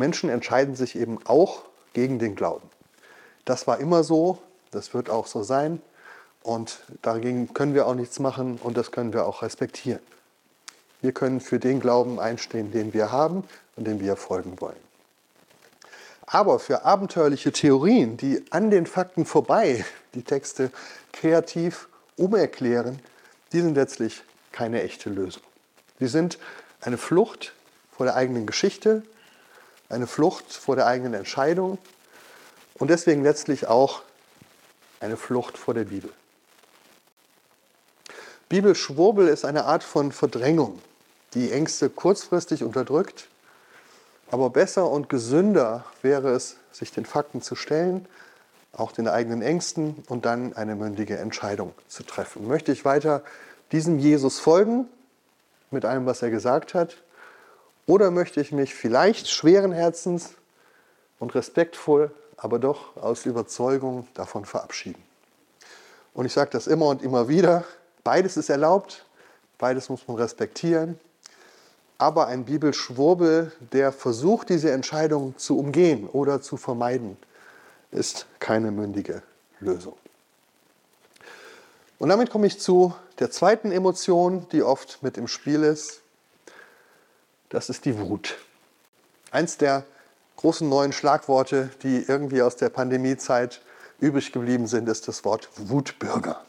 Menschen 0.00 0.30
entscheiden 0.30 0.74
sich 0.74 0.96
eben 0.96 1.18
auch 1.26 1.62
gegen 1.92 2.18
den 2.18 2.34
Glauben. 2.34 2.68
Das 3.44 3.66
war 3.66 3.78
immer 3.78 4.02
so, 4.02 4.38
das 4.70 4.94
wird 4.94 5.10
auch 5.10 5.26
so 5.26 5.42
sein. 5.42 5.80
Und 6.42 6.80
dagegen 7.02 7.52
können 7.52 7.74
wir 7.74 7.86
auch 7.86 7.94
nichts 7.94 8.18
machen 8.18 8.58
und 8.62 8.76
das 8.76 8.92
können 8.92 9.12
wir 9.12 9.26
auch 9.26 9.42
respektieren. 9.42 10.00
Wir 11.02 11.12
können 11.12 11.40
für 11.40 11.58
den 11.58 11.80
Glauben 11.80 12.18
einstehen, 12.18 12.72
den 12.72 12.94
wir 12.94 13.12
haben 13.12 13.44
und 13.76 13.86
dem 13.86 14.00
wir 14.00 14.16
folgen 14.16 14.58
wollen. 14.60 14.80
Aber 16.24 16.58
für 16.58 16.84
abenteuerliche 16.84 17.52
Theorien, 17.52 18.16
die 18.16 18.42
an 18.50 18.70
den 18.70 18.86
Fakten 18.86 19.26
vorbei 19.26 19.84
die 20.14 20.22
Texte 20.22 20.70
kreativ 21.12 21.88
umerklären, 22.16 23.00
die 23.52 23.60
sind 23.60 23.74
letztlich 23.74 24.22
keine 24.50 24.82
echte 24.82 25.10
Lösung. 25.10 25.42
Sie 25.98 26.08
sind 26.08 26.38
eine 26.80 26.96
Flucht 26.96 27.52
vor 27.94 28.06
der 28.06 28.16
eigenen 28.16 28.46
Geschichte, 28.46 29.02
eine 29.90 30.06
Flucht 30.06 30.52
vor 30.52 30.76
der 30.76 30.86
eigenen 30.86 31.14
Entscheidung 31.14 31.78
und 32.74 32.88
deswegen 32.88 33.22
letztlich 33.22 33.66
auch 33.66 34.02
eine 35.00 35.16
Flucht 35.16 35.58
vor 35.58 35.74
der 35.74 35.84
Bibel. 35.84 36.10
Bibelschwurbel 38.48 39.28
ist 39.28 39.44
eine 39.44 39.64
Art 39.66 39.84
von 39.84 40.12
Verdrängung, 40.12 40.80
die 41.34 41.52
Ängste 41.52 41.88
kurzfristig 41.88 42.64
unterdrückt. 42.64 43.28
Aber 44.30 44.50
besser 44.50 44.88
und 44.88 45.08
gesünder 45.08 45.84
wäre 46.02 46.30
es, 46.30 46.56
sich 46.72 46.92
den 46.92 47.04
Fakten 47.04 47.42
zu 47.42 47.56
stellen, 47.56 48.06
auch 48.72 48.92
den 48.92 49.08
eigenen 49.08 49.42
Ängsten 49.42 49.96
und 50.08 50.24
dann 50.24 50.54
eine 50.54 50.76
mündige 50.76 51.18
Entscheidung 51.18 51.74
zu 51.88 52.04
treffen. 52.04 52.46
Möchte 52.46 52.70
ich 52.72 52.84
weiter 52.84 53.22
diesem 53.72 53.98
Jesus 53.98 54.38
folgen 54.38 54.88
mit 55.70 55.84
allem, 55.84 56.06
was 56.06 56.22
er 56.22 56.30
gesagt 56.30 56.74
hat? 56.74 56.96
Oder 57.86 58.10
möchte 58.10 58.40
ich 58.40 58.52
mich 58.52 58.74
vielleicht 58.74 59.28
schweren 59.28 59.72
Herzens 59.72 60.30
und 61.18 61.34
respektvoll, 61.34 62.10
aber 62.36 62.58
doch 62.58 62.96
aus 62.96 63.26
Überzeugung 63.26 64.06
davon 64.14 64.44
verabschieden? 64.44 65.02
Und 66.14 66.26
ich 66.26 66.32
sage 66.32 66.50
das 66.50 66.66
immer 66.66 66.86
und 66.86 67.02
immer 67.02 67.28
wieder, 67.28 67.64
Beides 68.04 68.36
ist 68.36 68.48
erlaubt, 68.48 69.04
beides 69.58 69.88
muss 69.88 70.08
man 70.08 70.16
respektieren. 70.16 70.98
Aber 71.98 72.28
ein 72.28 72.46
Bibelschwurbel, 72.46 73.52
der 73.72 73.92
versucht, 73.92 74.48
diese 74.48 74.70
Entscheidung 74.70 75.36
zu 75.36 75.58
umgehen 75.58 76.08
oder 76.08 76.40
zu 76.40 76.56
vermeiden, 76.56 77.18
ist 77.90 78.26
keine 78.38 78.70
mündige 78.70 79.22
Lösung. 79.60 79.96
Und 81.98 82.08
damit 82.08 82.30
komme 82.30 82.46
ich 82.46 82.58
zu 82.58 82.94
der 83.18 83.30
zweiten 83.30 83.70
Emotion, 83.70 84.46
die 84.50 84.62
oft 84.62 85.02
mit 85.02 85.18
im 85.18 85.28
Spiel 85.28 85.62
ist. 85.62 86.00
Das 87.50 87.68
ist 87.68 87.84
die 87.84 87.98
Wut. 87.98 88.38
Eins 89.32 89.58
der 89.58 89.84
großen 90.36 90.68
neuen 90.68 90.92
Schlagworte, 90.92 91.70
die 91.82 92.04
irgendwie 92.06 92.42
aus 92.42 92.56
der 92.56 92.70
Pandemiezeit 92.70 93.60
übrig 93.98 94.32
geblieben 94.32 94.66
sind, 94.66 94.88
ist 94.88 95.08
das 95.08 95.24
Wort 95.24 95.48
Wutbürger. 95.56 96.42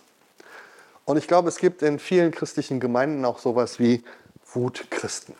Und 1.05 1.17
ich 1.17 1.27
glaube, 1.27 1.49
es 1.49 1.57
gibt 1.57 1.81
in 1.81 1.99
vielen 1.99 2.31
christlichen 2.31 2.79
Gemeinden 2.79 3.25
auch 3.25 3.39
sowas 3.39 3.79
wie 3.79 4.03
Wutchristen. 4.53 5.35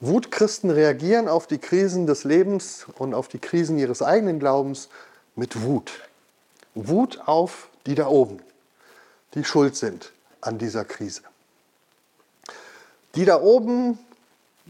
Wutchristen 0.00 0.70
reagieren 0.70 1.26
auf 1.26 1.46
die 1.46 1.58
Krisen 1.58 2.06
des 2.06 2.24
Lebens 2.24 2.86
und 2.98 3.14
auf 3.14 3.28
die 3.28 3.38
Krisen 3.38 3.78
ihres 3.78 4.02
eigenen 4.02 4.38
Glaubens 4.38 4.90
mit 5.34 5.62
Wut. 5.62 5.92
Wut 6.74 7.20
auf 7.26 7.68
die 7.86 7.94
da 7.94 8.06
oben, 8.08 8.40
die 9.34 9.44
schuld 9.44 9.76
sind 9.76 10.12
an 10.42 10.58
dieser 10.58 10.84
Krise. 10.84 11.22
Die 13.14 13.24
da 13.24 13.40
oben, 13.40 13.96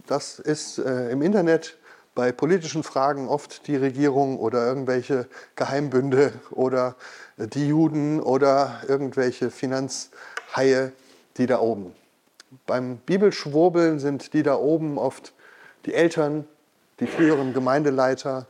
das 0.06 0.38
ist 0.38 0.78
äh, 0.78 1.10
im 1.10 1.22
Internet 1.22 1.78
bei 2.14 2.30
politischen 2.30 2.82
Fragen 2.82 3.26
oft 3.26 3.66
die 3.66 3.76
Regierung 3.76 4.38
oder 4.38 4.66
irgendwelche 4.66 5.26
Geheimbünde 5.56 6.32
oder 6.50 6.94
die 7.38 7.68
Juden 7.68 8.20
oder 8.20 8.82
irgendwelche 8.86 9.50
Finanzhaie, 9.50 10.92
die 11.38 11.46
da 11.46 11.58
oben. 11.60 11.94
Beim 12.66 12.98
Bibelschwurbeln 12.98 13.98
sind 13.98 14.34
die 14.34 14.42
da 14.42 14.56
oben 14.56 14.98
oft 14.98 15.32
die 15.86 15.94
Eltern, 15.94 16.46
die 17.00 17.06
früheren 17.06 17.54
Gemeindeleiter, 17.54 18.46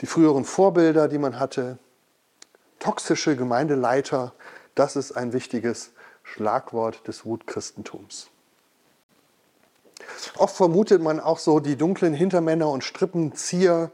die 0.00 0.06
früheren 0.06 0.46
Vorbilder, 0.46 1.06
die 1.06 1.18
man 1.18 1.38
hatte, 1.38 1.78
toxische 2.78 3.36
Gemeindeleiter. 3.36 4.32
Das 4.74 4.96
ist 4.96 5.12
ein 5.12 5.34
wichtiges 5.34 5.92
Schlagwort 6.22 7.06
des 7.06 7.26
Wutchristentums. 7.26 8.30
Oft 10.36 10.56
vermutet 10.56 11.02
man 11.02 11.20
auch 11.20 11.38
so 11.38 11.60
die 11.60 11.76
dunklen 11.76 12.14
Hintermänner 12.14 12.68
und 12.70 12.84
Strippenzieher 12.84 13.90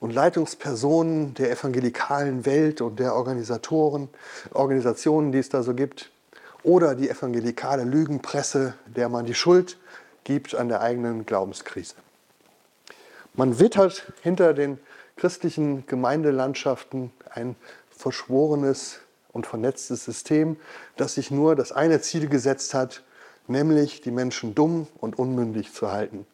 und 0.00 0.12
Leitungspersonen 0.12 1.34
der 1.34 1.50
evangelikalen 1.50 2.44
Welt 2.44 2.80
und 2.80 2.98
der 2.98 3.14
Organisatoren, 3.14 4.08
Organisationen, 4.52 5.32
die 5.32 5.38
es 5.38 5.48
da 5.48 5.62
so 5.62 5.74
gibt, 5.74 6.10
oder 6.64 6.94
die 6.94 7.08
evangelikale 7.08 7.84
Lügenpresse, 7.84 8.74
der 8.86 9.08
man 9.08 9.26
die 9.26 9.34
Schuld 9.34 9.78
gibt 10.24 10.54
an 10.54 10.68
der 10.68 10.80
eigenen 10.80 11.26
Glaubenskrise. 11.26 11.94
Man 13.34 13.58
wittert 13.58 14.12
hinter 14.22 14.54
den 14.54 14.78
christlichen 15.16 15.86
Gemeindelandschaften 15.86 17.12
ein 17.30 17.56
verschworenes 17.90 18.98
und 19.32 19.46
vernetztes 19.46 20.04
System, 20.04 20.56
das 20.96 21.14
sich 21.14 21.30
nur 21.30 21.56
das 21.56 21.72
eine 21.72 22.00
Ziel 22.00 22.28
gesetzt 22.28 22.74
hat, 22.74 23.02
nämlich 23.48 24.00
die 24.00 24.10
Menschen 24.10 24.54
dumm 24.54 24.86
und 25.00 25.18
unmündig 25.18 25.72
zu 25.72 25.90
halten, 25.90 26.26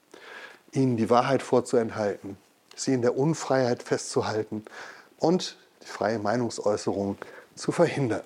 ihnen 0.72 0.96
die 0.96 1.10
Wahrheit 1.10 1.42
vorzuenthalten 1.42 2.36
sie 2.80 2.94
in 2.94 3.02
der 3.02 3.16
Unfreiheit 3.16 3.82
festzuhalten 3.82 4.64
und 5.18 5.56
die 5.82 5.86
freie 5.86 6.18
Meinungsäußerung 6.18 7.16
zu 7.54 7.72
verhindern. 7.72 8.22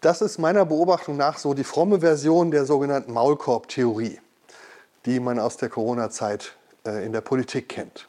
Das 0.00 0.20
ist 0.20 0.38
meiner 0.38 0.64
Beobachtung 0.64 1.16
nach 1.16 1.38
so 1.38 1.54
die 1.54 1.64
fromme 1.64 2.00
Version 2.00 2.50
der 2.50 2.64
sogenannten 2.64 3.12
Maulkorb-Theorie, 3.12 4.20
die 5.06 5.20
man 5.20 5.38
aus 5.38 5.56
der 5.56 5.68
Corona-Zeit 5.68 6.56
äh, 6.84 7.04
in 7.04 7.12
der 7.12 7.20
Politik 7.20 7.68
kennt. 7.68 8.08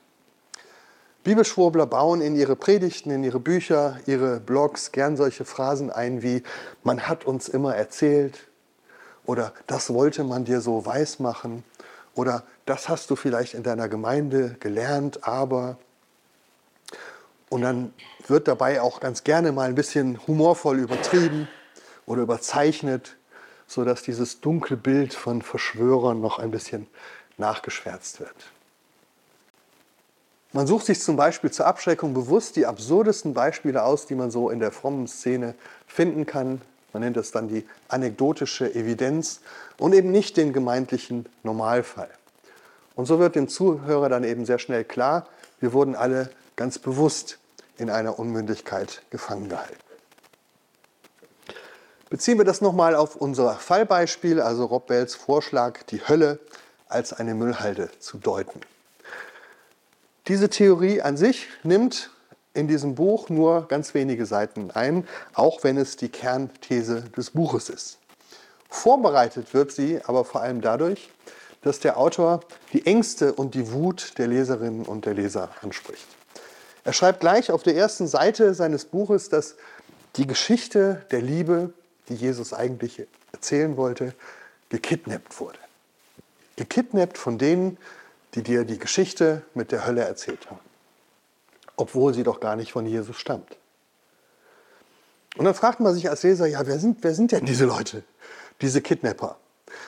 Bibelschwurbler 1.24 1.86
bauen 1.86 2.22
in 2.22 2.36
ihre 2.36 2.56
Predigten, 2.56 3.10
in 3.10 3.24
ihre 3.24 3.40
Bücher, 3.40 4.00
ihre 4.06 4.40
Blogs 4.40 4.92
gern 4.92 5.16
solche 5.16 5.46
Phrasen 5.46 5.90
ein 5.90 6.22
wie 6.22 6.44
man 6.84 7.08
hat 7.08 7.26
uns 7.26 7.48
immer 7.48 7.76
erzählt 7.76 8.48
oder 9.26 9.54
das 9.68 9.94
wollte 9.94 10.24
man 10.24 10.44
dir 10.44 10.60
so 10.60 10.86
weismachen 10.86 11.64
oder 12.14 12.44
das 12.66 12.90
hast 12.90 13.10
du 13.10 13.16
vielleicht 13.16 13.54
in 13.54 13.64
deiner 13.64 13.90
Gemeinde 13.90 14.56
gelernt, 14.60 15.28
aber... 15.28 15.78
Und 17.50 17.62
dann 17.62 17.94
wird 18.28 18.48
dabei 18.48 18.82
auch 18.82 19.00
ganz 19.00 19.24
gerne 19.24 19.52
mal 19.52 19.70
ein 19.70 19.76
bisschen 19.76 20.20
humorvoll 20.26 20.80
übertrieben 20.80 21.48
oder 22.08 22.24
überzeichnet, 22.24 23.16
sodass 23.68 24.02
dieses 24.02 24.42
dunkle 24.42 24.76
Bild 24.76 25.14
von 25.14 25.44
Verschwörern 25.44 26.20
noch 26.20 26.40
ein 26.40 26.50
bisschen 26.50 26.88
nachgeschwärzt 27.38 28.20
wird. 28.20 28.36
Man 30.56 30.68
sucht 30.68 30.86
sich 30.86 31.02
zum 31.02 31.16
Beispiel 31.16 31.50
zur 31.50 31.66
Abschreckung 31.66 32.14
bewusst 32.14 32.56
die 32.56 32.68
absurdesten 32.68 33.34
Beispiele 33.34 33.84
aus, 33.84 34.06
die 34.06 34.14
man 34.14 34.30
so 34.30 34.52
in 34.52 34.60
der 34.60 34.72
frommen 34.72 35.08
Szene 35.08 35.56
finden 35.88 36.28
kann. 36.28 36.62
Man 36.94 37.02
nennt 37.02 37.18
das 37.18 37.32
dann 37.32 37.48
die 37.48 37.68
anekdotische 37.88 38.74
Evidenz 38.76 39.42
und 39.80 39.94
eben 39.94 40.12
nicht 40.12 40.38
den 40.38 40.54
gemeindlichen 40.54 41.26
Normalfall. 41.42 42.10
Und 42.94 43.08
so 43.08 43.18
wird 43.18 43.36
dem 43.36 43.48
Zuhörer 43.48 44.10
dann 44.10 44.24
eben 44.24 44.46
sehr 44.46 44.60
schnell 44.60 44.84
klar, 44.84 45.28
wir 45.60 45.74
wurden 45.74 45.96
alle 45.96 46.30
ganz 46.56 46.78
bewusst 46.78 47.40
in 47.78 47.90
einer 47.90 48.20
Unmündigkeit 48.20 49.02
gefangen 49.10 49.50
gehalten. 49.50 49.74
Beziehen 52.12 52.38
wir 52.38 52.46
das 52.46 52.62
nochmal 52.62 52.94
auf 52.96 53.16
unser 53.16 53.56
Fallbeispiel, 53.56 54.40
also 54.40 54.66
Rob 54.66 54.86
Bells 54.86 55.16
Vorschlag, 55.16 55.82
die 55.90 56.08
Hölle 56.08 56.38
als 56.88 57.12
eine 57.12 57.34
Müllhalde 57.34 57.90
zu 57.98 58.20
deuten. 58.20 58.62
Diese 60.30 60.50
Theorie 60.50 61.02
an 61.02 61.18
sich 61.18 61.48
nimmt 61.64 62.10
in 62.54 62.70
diesem 62.70 62.96
Buch 62.96 63.28
nur 63.28 63.68
ganz 63.68 63.94
wenige 63.94 64.26
Seiten 64.26 64.72
ein, 64.72 65.06
auch 65.34 65.66
wenn 65.66 65.78
es 65.78 65.98
die 65.98 66.08
Kernthese 66.08 67.02
des 67.18 67.32
Buches 67.32 67.68
ist. 67.68 67.98
Vorbereitet 68.70 69.54
wird 69.54 69.74
sie 69.74 70.00
aber 70.06 70.24
vor 70.24 70.42
allem 70.42 70.62
dadurch, 70.62 71.10
dass 71.62 71.80
der 71.80 71.98
Autor 71.98 72.40
die 72.72 72.86
Ängste 72.86 73.34
und 73.34 73.54
die 73.54 73.72
Wut 73.74 74.18
der 74.18 74.28
Leserinnen 74.28 74.86
und 74.86 75.06
der 75.06 75.14
Leser 75.14 75.50
anspricht. 75.62 76.08
Er 76.86 76.94
schreibt 76.94 77.20
gleich 77.20 77.52
auf 77.52 77.64
der 77.64 77.76
ersten 77.76 78.08
Seite 78.08 78.54
seines 78.54 78.86
Buches, 78.86 79.28
dass 79.28 79.56
die 80.16 80.28
Geschichte 80.28 81.06
der 81.12 81.22
Liebe, 81.22 81.74
die 82.08 82.16
Jesus 82.16 82.54
eigentlich 82.54 83.04
erzählen 83.34 83.76
wollte, 83.76 84.14
gekidnappt 84.70 85.40
wurde. 85.40 85.60
Gekidnappt 86.56 87.18
von 87.18 87.38
denen, 87.38 87.78
die 88.36 88.44
dir 88.44 88.66
die 88.66 88.80
Geschichte 88.80 89.44
mit 89.54 89.72
der 89.72 89.86
Hölle 89.86 90.02
erzählt 90.02 90.50
haben, 90.50 90.60
obwohl 91.76 92.14
sie 92.14 92.24
doch 92.24 92.40
gar 92.40 92.56
nicht 92.56 92.72
von 92.72 92.86
Jesus 92.86 93.18
stammt. 93.18 93.58
Und 95.38 95.46
dann 95.46 95.56
fragt 95.56 95.80
man 95.80 95.94
sich 95.94 96.10
als 96.10 96.24
Leser, 96.24 96.46
ja, 96.46 96.66
wer 96.66 96.80
sind, 96.80 97.04
wer 97.04 97.14
sind 97.14 97.32
denn 97.32 97.46
diese 97.46 97.66
Leute, 97.66 98.04
diese 98.62 98.82
Kidnapper? 98.82 99.38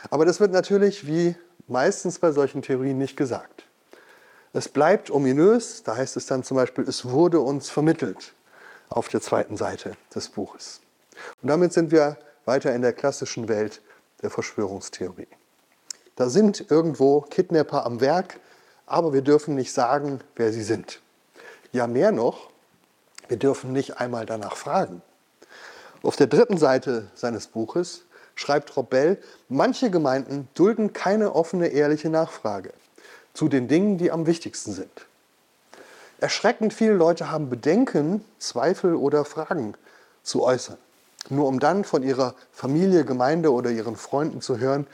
Aber 0.09 0.25
das 0.25 0.39
wird 0.39 0.51
natürlich, 0.51 1.05
wie 1.05 1.35
meistens 1.67 2.19
bei 2.19 2.31
solchen 2.31 2.61
Theorien 2.61 2.97
nicht 2.97 3.15
gesagt. 3.15 3.63
Es 4.53 4.69
bleibt 4.69 5.11
ominös, 5.11 5.83
da 5.83 5.97
heißt 5.97 6.17
es 6.17 6.25
dann 6.25 6.43
zum 6.43 6.55
Beispiel, 6.55 6.87
es 6.87 7.05
wurde 7.05 7.39
uns 7.39 7.69
vermittelt 7.69 8.33
auf 8.89 9.09
der 9.09 9.21
zweiten 9.21 9.57
Seite 9.57 9.97
des 10.13 10.29
Buches. 10.29 10.81
Und 11.41 11.49
damit 11.49 11.73
sind 11.73 11.91
wir 11.91 12.17
weiter 12.45 12.73
in 12.73 12.81
der 12.81 12.93
klassischen 12.93 13.47
Welt 13.47 13.81
der 14.21 14.29
Verschwörungstheorie. 14.29 15.27
Da 16.15 16.29
sind 16.29 16.71
irgendwo 16.71 17.21
Kidnapper 17.21 17.85
am 17.85 17.99
Werk, 17.99 18.39
aber 18.85 19.13
wir 19.13 19.21
dürfen 19.21 19.55
nicht 19.55 19.73
sagen, 19.73 20.21
wer 20.35 20.53
sie 20.53 20.63
sind. 20.63 21.01
Ja, 21.71 21.87
mehr 21.87 22.11
noch, 22.11 22.49
wir 23.27 23.37
dürfen 23.37 23.73
nicht 23.73 23.97
einmal 23.99 24.25
danach 24.25 24.55
fragen. 24.55 25.01
Auf 26.03 26.15
der 26.15 26.27
dritten 26.27 26.57
Seite 26.57 27.07
seines 27.15 27.47
Buches 27.47 28.03
schreibt 28.35 28.75
Robel, 28.77 29.17
manche 29.49 29.89
Gemeinden 29.89 30.47
dulden 30.53 30.93
keine 30.93 31.33
offene, 31.35 31.67
ehrliche 31.67 32.09
Nachfrage 32.09 32.71
zu 33.33 33.49
den 33.49 33.67
Dingen, 33.67 33.97
die 33.97 34.11
am 34.11 34.25
wichtigsten 34.25 34.71
sind. 34.71 35.07
Erschreckend 36.19 36.73
viele 36.73 36.93
Leute 36.93 37.29
haben 37.29 37.49
Bedenken, 37.49 38.23
Zweifel 38.39 38.95
oder 38.95 39.25
Fragen 39.25 39.73
zu 40.23 40.43
äußern, 40.43 40.77
nur 41.29 41.47
um 41.47 41.59
dann 41.59 41.83
von 41.83 42.03
ihrer 42.03 42.35
Familie, 42.53 43.03
Gemeinde 43.03 43.51
oder 43.51 43.69
ihren 43.69 43.97
Freunden 43.97 44.41
zu 44.41 44.57
hören, 44.59 44.87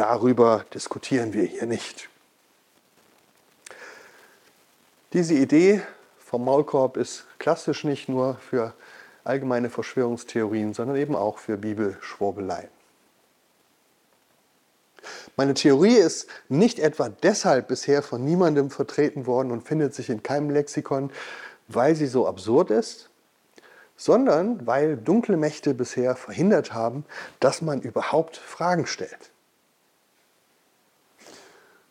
darüber 0.00 0.64
diskutieren 0.72 1.34
wir 1.34 1.42
hier 1.44 1.66
nicht. 1.66 2.08
Diese 5.12 5.34
Idee 5.34 5.82
vom 6.18 6.42
Maulkorb 6.42 6.96
ist 6.96 7.26
klassisch 7.38 7.84
nicht 7.84 8.08
nur 8.08 8.36
für 8.36 8.72
allgemeine 9.24 9.68
Verschwörungstheorien, 9.68 10.72
sondern 10.72 10.96
eben 10.96 11.14
auch 11.14 11.36
für 11.36 11.58
Bibelschwurbeleien. 11.58 12.70
Meine 15.36 15.52
Theorie 15.52 15.96
ist 15.96 16.28
nicht 16.48 16.78
etwa 16.78 17.10
deshalb 17.10 17.68
bisher 17.68 18.02
von 18.02 18.24
niemandem 18.24 18.70
vertreten 18.70 19.26
worden 19.26 19.50
und 19.50 19.68
findet 19.68 19.94
sich 19.94 20.08
in 20.08 20.22
keinem 20.22 20.48
Lexikon, 20.48 21.10
weil 21.68 21.94
sie 21.94 22.06
so 22.06 22.26
absurd 22.26 22.70
ist, 22.70 23.10
sondern 23.98 24.66
weil 24.66 24.96
dunkle 24.96 25.36
Mächte 25.36 25.74
bisher 25.74 26.16
verhindert 26.16 26.72
haben, 26.72 27.04
dass 27.38 27.60
man 27.60 27.82
überhaupt 27.82 28.38
Fragen 28.38 28.86
stellt. 28.86 29.29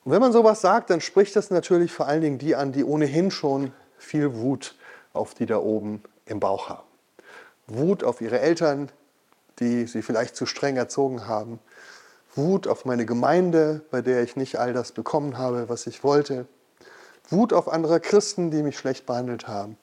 Und 0.09 0.15
wenn 0.15 0.21
man 0.21 0.33
sowas 0.33 0.59
sagt, 0.59 0.89
dann 0.89 1.01
spricht 1.01 1.35
das 1.35 1.51
natürlich 1.51 1.91
vor 1.91 2.07
allen 2.07 2.21
Dingen 2.21 2.39
die 2.39 2.55
an, 2.55 2.71
die 2.71 2.83
ohnehin 2.83 3.29
schon 3.29 3.73
viel 3.99 4.33
Wut 4.33 4.73
auf 5.13 5.35
die 5.35 5.45
da 5.45 5.59
oben 5.59 6.01
im 6.25 6.39
Bauch 6.39 6.67
haben. 6.67 6.87
Wut 7.67 8.03
auf 8.03 8.19
ihre 8.19 8.39
Eltern, 8.39 8.91
die 9.59 9.85
sie 9.85 10.01
vielleicht 10.01 10.35
zu 10.35 10.47
streng 10.47 10.77
erzogen 10.77 11.27
haben. 11.27 11.59
Wut 12.33 12.67
auf 12.67 12.85
meine 12.85 13.05
Gemeinde, 13.05 13.81
bei 13.91 14.01
der 14.01 14.23
ich 14.23 14.35
nicht 14.35 14.57
all 14.57 14.73
das 14.73 14.93
bekommen 14.93 15.37
habe, 15.37 15.69
was 15.69 15.85
ich 15.85 16.03
wollte. 16.03 16.47
Wut 17.29 17.53
auf 17.53 17.67
andere 17.67 17.99
Christen, 17.99 18.49
die 18.49 18.63
mich 18.63 18.79
schlecht 18.79 19.05
behandelt 19.05 19.47
haben. 19.47 19.77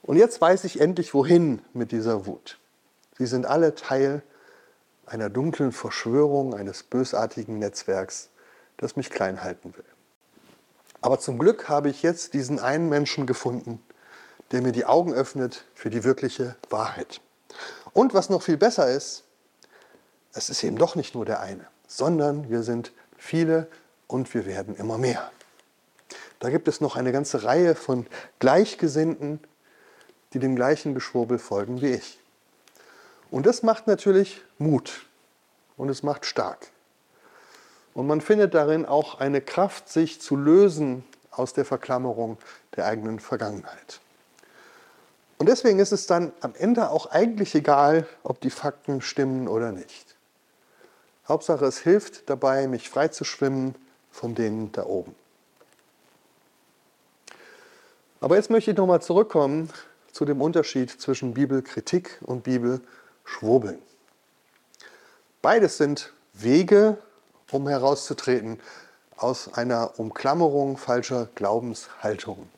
Und 0.00 0.16
jetzt 0.16 0.40
weiß 0.40 0.64
ich 0.64 0.80
endlich, 0.80 1.12
wohin 1.12 1.60
mit 1.74 1.92
dieser 1.92 2.24
Wut. 2.24 2.58
Sie 3.18 3.26
sind 3.26 3.44
alle 3.44 3.74
Teil 3.74 4.22
einer 5.04 5.28
dunklen 5.28 5.72
Verschwörung, 5.72 6.54
eines 6.54 6.82
bösartigen 6.82 7.58
Netzwerks, 7.58 8.30
das 8.76 8.96
mich 8.96 9.10
klein 9.10 9.42
halten 9.42 9.74
will. 9.76 9.84
Aber 11.00 11.18
zum 11.18 11.38
Glück 11.38 11.68
habe 11.68 11.90
ich 11.90 12.02
jetzt 12.02 12.34
diesen 12.34 12.58
einen 12.58 12.88
Menschen 12.88 13.26
gefunden, 13.26 13.82
der 14.52 14.62
mir 14.62 14.72
die 14.72 14.86
Augen 14.86 15.12
öffnet 15.12 15.64
für 15.74 15.90
die 15.90 16.04
wirkliche 16.04 16.56
Wahrheit. 16.70 17.20
Und 17.92 18.14
was 18.14 18.30
noch 18.30 18.42
viel 18.42 18.56
besser 18.56 18.88
ist, 18.88 19.24
es 20.32 20.48
ist 20.48 20.64
eben 20.64 20.78
doch 20.78 20.96
nicht 20.96 21.14
nur 21.14 21.24
der 21.24 21.40
eine, 21.40 21.66
sondern 21.86 22.50
wir 22.50 22.62
sind 22.62 22.92
viele 23.16 23.68
und 24.06 24.32
wir 24.34 24.46
werden 24.46 24.76
immer 24.76 24.98
mehr. 24.98 25.30
Da 26.40 26.50
gibt 26.50 26.68
es 26.68 26.80
noch 26.80 26.96
eine 26.96 27.12
ganze 27.12 27.44
Reihe 27.44 27.74
von 27.74 28.06
Gleichgesinnten, 28.38 29.40
die 30.32 30.38
dem 30.40 30.56
gleichen 30.56 30.94
Geschwurbel 30.94 31.38
folgen 31.38 31.80
wie 31.80 31.92
ich. 31.92 32.18
Und 33.30 33.46
das 33.46 33.62
macht 33.62 33.86
natürlich 33.86 34.42
Mut 34.58 35.06
und 35.76 35.88
es 35.88 36.02
macht 36.02 36.26
stark. 36.26 36.70
Und 37.94 38.06
man 38.06 38.20
findet 38.20 38.54
darin 38.54 38.84
auch 38.84 39.20
eine 39.20 39.40
Kraft, 39.40 39.88
sich 39.88 40.20
zu 40.20 40.36
lösen 40.36 41.04
aus 41.30 41.52
der 41.52 41.64
Verklammerung 41.64 42.38
der 42.76 42.86
eigenen 42.86 43.20
Vergangenheit. 43.20 44.00
Und 45.38 45.48
deswegen 45.48 45.78
ist 45.78 45.92
es 45.92 46.06
dann 46.06 46.32
am 46.40 46.54
Ende 46.56 46.90
auch 46.90 47.06
eigentlich 47.06 47.54
egal, 47.54 48.06
ob 48.22 48.40
die 48.40 48.50
Fakten 48.50 49.00
stimmen 49.00 49.48
oder 49.48 49.72
nicht. 49.72 50.16
Hauptsache, 51.26 51.64
es 51.64 51.78
hilft 51.78 52.28
dabei, 52.28 52.66
mich 52.68 52.88
frei 52.90 53.08
zu 53.08 53.24
schwimmen 53.24 53.74
von 54.10 54.34
denen 54.34 54.70
da 54.72 54.86
oben. 54.86 55.14
Aber 58.20 58.36
jetzt 58.36 58.50
möchte 58.50 58.70
ich 58.70 58.76
nochmal 58.76 59.02
zurückkommen 59.02 59.70
zu 60.12 60.24
dem 60.24 60.40
Unterschied 60.40 60.90
zwischen 60.90 61.34
Bibelkritik 61.34 62.18
und 62.22 62.44
Bibelschwurbeln. 62.44 63.78
Beides 65.42 65.76
sind 65.76 66.12
Wege, 66.32 66.96
um 67.54 67.68
herauszutreten 67.68 68.60
aus 69.16 69.54
einer 69.54 69.98
Umklammerung 69.98 70.76
falscher 70.76 71.28
Glaubenshaltungen. 71.36 72.50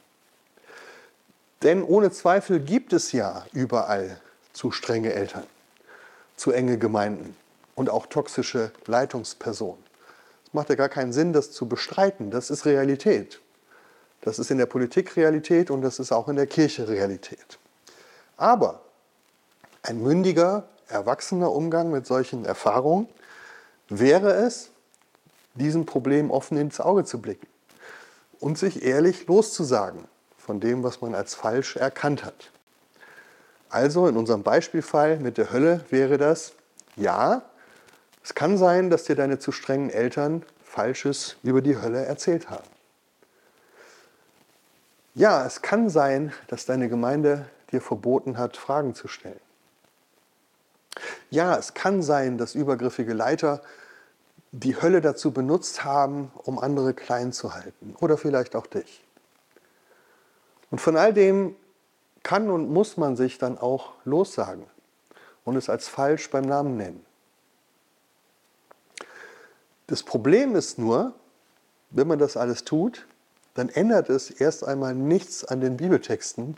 Denn 1.63 1.83
ohne 1.83 2.11
Zweifel 2.11 2.61
gibt 2.61 2.93
es 2.93 3.13
ja 3.13 3.45
überall 3.53 4.21
zu 4.53 4.71
strenge 4.73 5.13
Eltern, 5.13 5.45
zu 6.37 6.51
enge 6.51 6.79
Gemeinden 6.79 7.37
und 7.75 7.91
auch 7.91 8.07
toxische 8.07 8.73
Leitungspersonen. 8.87 9.83
Es 10.47 10.55
macht 10.55 10.71
ja 10.71 10.77
gar 10.77 10.89
keinen 10.89 11.13
Sinn, 11.13 11.35
das 11.35 11.53
zu 11.53 11.67
bestreiten. 11.69 12.31
Das 12.31 12.51
ist 12.51 12.65
Realität. 12.65 13.41
Das 14.23 14.39
ist 14.39 14.51
in 14.51 14.59
der 14.59 14.67
Politik 14.67 15.17
Realität 15.17 15.71
und 15.71 15.83
das 15.83 15.99
ist 15.99 16.11
auch 16.11 16.29
in 16.29 16.37
der 16.37 16.47
Kirche 16.47 16.89
Realität. 16.89 17.59
Aber 18.39 18.81
ein 19.83 20.03
mündiger, 20.03 20.65
erwachsener 20.89 21.53
Umgang 21.53 21.91
mit 21.91 22.07
solchen 22.07 22.45
Erfahrungen 22.45 23.09
wäre 23.89 24.33
es, 24.33 24.71
diesem 25.57 25.87
Problem 25.87 26.31
offen 26.31 26.57
ins 26.57 26.81
Auge 26.81 27.05
zu 27.05 27.21
blicken 27.21 27.47
und 28.41 28.59
sich 28.59 28.83
ehrlich 28.83 29.27
loszusagen 29.27 30.05
von 30.37 30.61
dem, 30.61 30.83
was 30.83 31.01
man 31.01 31.15
als 31.15 31.35
falsch 31.35 31.77
erkannt 31.77 32.25
hat. 32.25 32.51
Also 33.69 34.07
in 34.07 34.17
unserem 34.17 34.43
Beispielfall 34.43 35.19
mit 35.19 35.39
der 35.39 35.53
Hölle 35.53 35.85
wäre 35.91 36.19
das, 36.19 36.53
ja, 36.95 37.43
es 38.23 38.35
kann 38.35 38.57
sein, 38.59 38.91
dass 38.91 39.05
dir 39.05 39.17
deine 39.17 39.39
zu 39.39 39.53
strengen 39.53 39.91
Eltern 39.91 40.45
Falsches 40.65 41.37
über 41.43 41.63
die 41.63 41.81
Hölle 41.81 42.05
erzählt 42.05 42.51
haben. 42.51 42.69
Ja, 45.15 45.47
es 45.47 45.63
kann 45.63 45.89
sein, 45.89 46.33
dass 46.49 46.67
deine 46.67 46.89
Gemeinde 46.89 47.47
dir 47.73 47.81
verboten 47.81 48.37
hat, 48.37 48.57
Fragen 48.57 48.95
zu 48.95 49.09
stellen. 49.09 49.41
Ja, 51.31 51.57
es 51.57 51.75
kann 51.75 52.03
sein, 52.03 52.37
dass 52.37 52.55
übergriffige 52.55 53.15
Leiter 53.15 53.63
die 54.53 54.81
Hölle 54.81 55.01
dazu 55.01 55.33
benutzt 55.33 55.85
haben, 55.85 56.31
um 56.45 56.59
andere 56.59 56.95
klein 56.95 57.33
zu 57.33 57.55
halten. 57.55 57.95
Oder 58.01 58.17
vielleicht 58.17 58.57
auch 58.57 58.67
dich. 58.67 59.05
Und 60.71 60.81
von 60.81 60.97
all 60.97 61.13
dem 61.13 61.55
kann 62.23 62.51
und 62.51 62.71
muss 62.71 62.97
man 62.97 63.17
sich 63.17 63.39
dann 63.39 63.59
auch 63.59 63.93
lossagen 64.05 64.65
und 65.45 65.57
es 65.57 65.69
als 65.69 65.89
falsch 65.89 66.31
beim 66.31 66.45
Namen 66.45 66.77
nennen. 66.77 67.05
Das 69.87 70.03
Problem 70.03 70.57
ist 70.57 70.79
nur, 70.79 71.15
wenn 71.91 72.09
man 72.09 72.19
das 72.19 72.37
alles 72.37 72.65
tut, 72.65 73.07
dann 73.55 73.69
ändert 73.69 74.11
es 74.11 74.31
erst 74.31 74.65
einmal 74.65 74.95
nichts 74.95 75.45
an 75.45 75.61
den 75.61 75.77
Bibeltexten, 75.77 76.57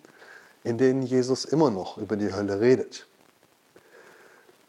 in 0.64 0.78
denen 0.78 1.02
Jesus 1.02 1.44
immer 1.44 1.70
noch 1.70 1.98
über 1.98 2.16
die 2.16 2.32
Hölle 2.32 2.60
redet. 2.60 3.06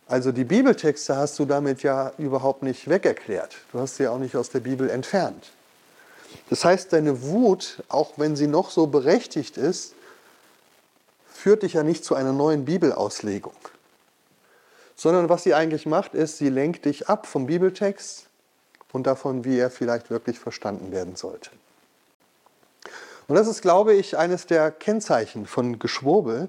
Also 0.10 0.32
die 0.32 0.44
Bibeltexte 0.44 1.16
hast 1.16 1.38
du 1.38 1.46
damit 1.46 1.84
ja 1.84 2.12
überhaupt 2.18 2.64
nicht 2.64 2.90
wegerklärt. 2.90 3.56
Du 3.72 3.80
hast 3.80 3.98
sie 3.98 4.08
auch 4.08 4.18
nicht 4.18 4.36
aus 4.36 4.50
der 4.50 4.60
Bibel 4.60 4.90
entfernt. 4.90 5.52
Das 6.50 6.66
heißt, 6.66 6.92
deine 6.92 7.22
Wut, 7.22 7.84
auch 7.90 8.14
wenn 8.18 8.36
sie 8.36 8.48
noch 8.48 8.72
so 8.72 8.88
berechtigt 8.88 9.56
ist, 9.56 9.94
führt 11.32 11.62
dich 11.62 11.74
ja 11.74 11.84
nicht 11.84 12.04
zu 12.04 12.16
einer 12.16 12.34
neuen 12.34 12.66
Bibelauslegung. 12.66 13.54
Sondern 14.96 15.30
was 15.30 15.44
sie 15.44 15.54
eigentlich 15.54 15.86
macht, 15.86 16.16
ist, 16.16 16.40
sie 16.40 16.50
lenkt 16.50 16.86
dich 16.86 17.08
ab 17.08 17.28
vom 17.28 17.46
Bibeltext 17.46 18.30
und 18.92 19.06
davon, 19.06 19.46
wie 19.46 19.60
er 19.60 19.70
vielleicht 19.70 20.10
wirklich 20.10 20.40
verstanden 20.40 20.92
werden 20.92 21.18
sollte. 21.18 21.52
Und 23.28 23.36
das 23.36 23.48
ist, 23.48 23.62
glaube 23.62 23.94
ich, 23.94 24.18
eines 24.18 24.48
der 24.48 24.72
Kennzeichen 24.72 25.46
von 25.46 25.78
Geschwurbel, 25.78 26.48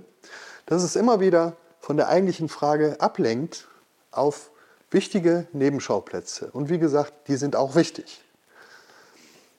dass 0.64 0.82
es 0.82 0.96
immer 0.96 1.20
wieder 1.20 1.56
von 1.80 1.96
der 1.96 2.08
eigentlichen 2.08 2.48
Frage 2.48 3.00
ablenkt 3.00 3.66
auf 4.10 4.50
wichtige 4.90 5.46
Nebenschauplätze. 5.52 6.50
Und 6.52 6.68
wie 6.68 6.78
gesagt, 6.78 7.12
die 7.28 7.36
sind 7.36 7.56
auch 7.56 7.74
wichtig. 7.74 8.22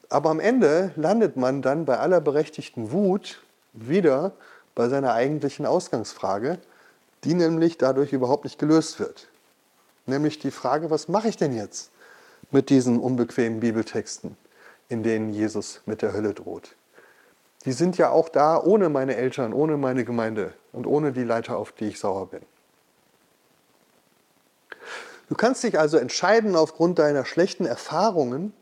Aber 0.10 0.29
am 0.29 0.39
Ende 0.39 0.91
landet 0.95 1.38
man 1.38 1.62
dann 1.62 1.86
bei 1.86 1.97
aller 1.97 2.21
berechtigten 2.21 2.91
Wut 2.91 3.41
wieder 3.73 4.34
bei 4.75 4.89
seiner 4.89 5.13
eigentlichen 5.13 5.65
Ausgangsfrage, 5.65 6.60
die 7.23 7.34
nämlich 7.34 7.77
dadurch 7.77 8.13
überhaupt 8.13 8.43
nicht 8.43 8.60
gelöst 8.60 8.99
wird. 8.99 9.27
Nämlich 10.05 10.39
die 10.39 10.51
Frage, 10.51 10.89
was 10.89 11.07
mache 11.07 11.29
ich 11.29 11.38
denn 11.38 11.55
jetzt 11.55 11.91
mit 12.51 12.69
diesen 12.69 12.99
unbequemen 12.99 13.60
Bibeltexten, 13.60 14.36
in 14.89 15.03
denen 15.03 15.34
Jesus 15.34 15.81
mit 15.86 16.01
der 16.01 16.13
Hölle 16.13 16.34
droht? 16.34 16.75
Die 17.65 17.74
sind 17.74 17.97
ja 17.97 18.10
auch 18.10 18.30
da 18.30 18.62
ohne 18.62 18.89
meine 18.89 19.15
Eltern, 19.15 19.54
ohne 19.54 19.78
meine 19.78 20.04
Gemeinde 20.04 20.54
und 20.71 20.88
ohne 20.88 21.12
die 21.12 21.24
Leiter, 21.24 21.58
auf 21.58 21.71
die 21.71 21.89
ich 21.89 22.00
sauer 22.00 22.28
bin. 22.28 22.41
Du 25.30 25.36
kannst 25.36 25.63
dich 25.63 25.80
also 25.80 25.97
entscheiden, 25.97 26.56
aufgrund 26.56 27.00
deiner 27.00 27.24
schlechten 27.24 27.65
Erfahrungen, 27.65 28.54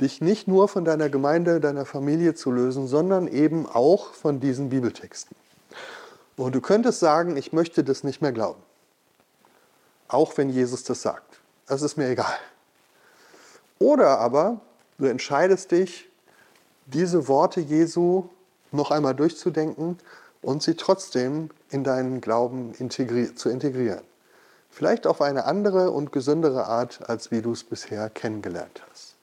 dich 0.00 0.20
nicht 0.20 0.48
nur 0.48 0.68
von 0.68 0.84
deiner 0.84 1.08
Gemeinde, 1.08 1.60
deiner 1.60 1.86
Familie 1.86 2.34
zu 2.34 2.50
lösen, 2.50 2.88
sondern 2.88 3.28
eben 3.28 3.66
auch 3.66 4.12
von 4.12 4.40
diesen 4.40 4.68
Bibeltexten. 4.68 5.36
Und 6.36 6.54
du 6.54 6.60
könntest 6.60 7.00
sagen, 7.00 7.36
ich 7.36 7.52
möchte 7.52 7.84
das 7.84 8.02
nicht 8.02 8.20
mehr 8.20 8.32
glauben. 8.32 8.60
Auch 10.08 10.36
wenn 10.36 10.50
Jesus 10.50 10.82
das 10.82 11.02
sagt. 11.02 11.40
Das 11.66 11.82
ist 11.82 11.96
mir 11.96 12.08
egal. 12.08 12.36
Oder 13.78 14.18
aber 14.18 14.60
du 14.98 15.06
entscheidest 15.06 15.70
dich, 15.70 16.10
diese 16.86 17.28
Worte 17.28 17.60
Jesu 17.60 18.24
noch 18.72 18.90
einmal 18.90 19.14
durchzudenken 19.14 19.98
und 20.42 20.62
sie 20.62 20.74
trotzdem 20.74 21.50
in 21.70 21.84
deinen 21.84 22.20
Glauben 22.20 22.74
integri 22.78 23.34
zu 23.34 23.48
integrieren. 23.48 24.02
Vielleicht 24.70 25.06
auf 25.06 25.20
eine 25.20 25.44
andere 25.44 25.90
und 25.90 26.12
gesündere 26.12 26.66
Art, 26.66 27.08
als 27.08 27.30
wie 27.30 27.42
du 27.42 27.52
es 27.52 27.64
bisher 27.64 28.10
kennengelernt 28.10 28.82
hast. 28.90 29.14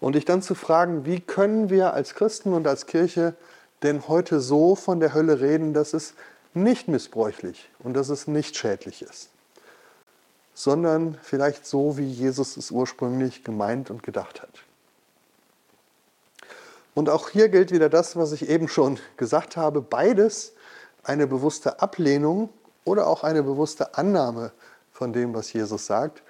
Und 0.00 0.14
dich 0.14 0.24
dann 0.24 0.42
zu 0.42 0.54
fragen, 0.54 1.04
wie 1.04 1.20
können 1.20 1.70
wir 1.70 1.94
als 1.94 2.14
Christen 2.14 2.52
und 2.52 2.66
als 2.66 2.86
Kirche 2.86 3.34
denn 3.82 4.08
heute 4.08 4.40
so 4.40 4.74
von 4.74 4.98
der 4.98 5.14
Hölle 5.14 5.40
reden, 5.40 5.74
dass 5.74 5.92
es 5.92 6.14
nicht 6.54 6.88
missbräuchlich 6.88 7.68
und 7.80 7.94
dass 7.94 8.08
es 8.08 8.26
nicht 8.26 8.56
schädlich 8.56 9.02
ist, 9.02 9.28
sondern 10.54 11.18
vielleicht 11.22 11.66
so, 11.66 11.98
wie 11.98 12.08
Jesus 12.08 12.56
es 12.56 12.70
ursprünglich 12.70 13.44
gemeint 13.44 13.90
und 13.90 14.02
gedacht 14.02 14.40
hat. 14.40 14.64
Und 16.94 17.08
auch 17.10 17.28
hier 17.28 17.48
gilt 17.48 17.72
wieder 17.72 17.88
das, 17.88 18.16
was 18.16 18.32
ich 18.32 18.48
eben 18.48 18.68
schon 18.68 18.98
gesagt 19.16 19.56
habe. 19.56 19.80
Beides 19.80 20.54
eine 21.02 21.26
bewusste 21.26 21.82
Ablehnung 21.82 22.50
oder 22.84 23.06
auch 23.06 23.24
eine 23.24 23.42
bewusste 23.42 23.96
Annahme 23.96 24.52
von 24.92 25.12
dem, 25.12 25.34
was 25.34 25.52
Jesus 25.52 25.86
sagt, 25.86 26.22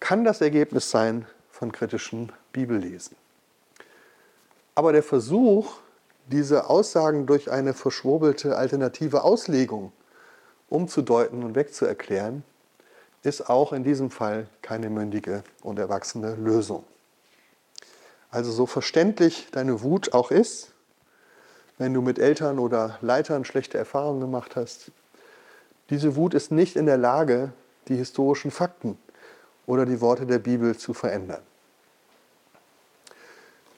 kann 0.00 0.24
das 0.24 0.40
Ergebnis 0.40 0.90
sein 0.90 1.26
von 1.50 1.72
kritischen 1.72 2.30
Bibellesen. 2.52 3.16
Aber 4.74 4.92
der 4.92 5.02
Versuch, 5.02 5.76
diese 6.26 6.68
Aussagen 6.68 7.26
durch 7.26 7.50
eine 7.50 7.74
verschwurbelte 7.74 8.56
alternative 8.56 9.22
Auslegung 9.22 9.92
umzudeuten 10.68 11.42
und 11.44 11.54
wegzuerklären, 11.54 12.42
ist 13.22 13.48
auch 13.48 13.72
in 13.72 13.84
diesem 13.84 14.10
Fall 14.10 14.48
keine 14.60 14.90
mündige 14.90 15.44
und 15.62 15.78
erwachsene 15.78 16.34
Lösung. 16.34 16.84
Also 18.34 18.50
so 18.50 18.66
verständlich 18.66 19.46
deine 19.52 19.82
Wut 19.82 20.12
auch 20.12 20.32
ist, 20.32 20.72
wenn 21.78 21.94
du 21.94 22.02
mit 22.02 22.18
Eltern 22.18 22.58
oder 22.58 22.98
Leitern 23.00 23.44
schlechte 23.44 23.78
Erfahrungen 23.78 24.18
gemacht 24.18 24.56
hast, 24.56 24.90
diese 25.88 26.16
Wut 26.16 26.34
ist 26.34 26.50
nicht 26.50 26.74
in 26.74 26.86
der 26.86 26.96
Lage, 26.96 27.52
die 27.86 27.94
historischen 27.94 28.50
Fakten 28.50 28.98
oder 29.66 29.86
die 29.86 30.00
Worte 30.00 30.26
der 30.26 30.40
Bibel 30.40 30.76
zu 30.76 30.94
verändern. 30.94 31.42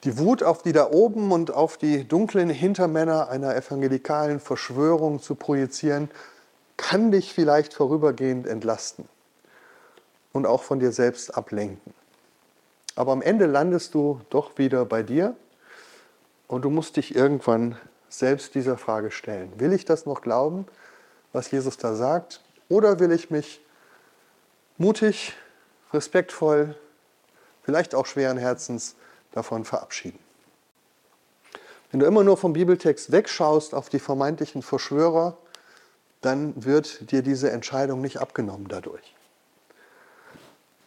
Die 0.04 0.16
Wut 0.16 0.42
auf 0.42 0.62
die 0.62 0.72
da 0.72 0.90
oben 0.90 1.32
und 1.32 1.50
auf 1.50 1.76
die 1.76 2.08
dunklen 2.08 2.48
Hintermänner 2.48 3.28
einer 3.28 3.54
evangelikalen 3.54 4.40
Verschwörung 4.40 5.20
zu 5.20 5.34
projizieren, 5.34 6.10
kann 6.78 7.10
dich 7.10 7.34
vielleicht 7.34 7.74
vorübergehend 7.74 8.46
entlasten 8.46 9.06
und 10.32 10.46
auch 10.46 10.62
von 10.62 10.80
dir 10.80 10.92
selbst 10.92 11.36
ablenken. 11.36 11.92
Aber 12.96 13.12
am 13.12 13.22
Ende 13.22 13.46
landest 13.46 13.94
du 13.94 14.20
doch 14.30 14.58
wieder 14.58 14.84
bei 14.86 15.02
dir 15.02 15.36
und 16.48 16.62
du 16.62 16.70
musst 16.70 16.96
dich 16.96 17.14
irgendwann 17.14 17.76
selbst 18.08 18.54
dieser 18.54 18.78
Frage 18.78 19.10
stellen. 19.10 19.52
Will 19.60 19.72
ich 19.72 19.84
das 19.84 20.06
noch 20.06 20.22
glauben, 20.22 20.66
was 21.32 21.50
Jesus 21.50 21.76
da 21.76 21.94
sagt? 21.94 22.42
Oder 22.68 22.98
will 22.98 23.12
ich 23.12 23.30
mich 23.30 23.60
mutig, 24.78 25.34
respektvoll, 25.92 26.74
vielleicht 27.62 27.94
auch 27.94 28.06
schweren 28.06 28.38
Herzens 28.38 28.96
davon 29.32 29.64
verabschieden? 29.64 30.18
Wenn 31.90 32.00
du 32.00 32.06
immer 32.06 32.24
nur 32.24 32.36
vom 32.36 32.54
Bibeltext 32.54 33.12
wegschaust 33.12 33.74
auf 33.74 33.90
die 33.90 33.98
vermeintlichen 33.98 34.62
Verschwörer, 34.62 35.36
dann 36.22 36.64
wird 36.64 37.10
dir 37.10 37.22
diese 37.22 37.50
Entscheidung 37.50 38.00
nicht 38.00 38.18
abgenommen 38.18 38.68
dadurch. 38.68 39.15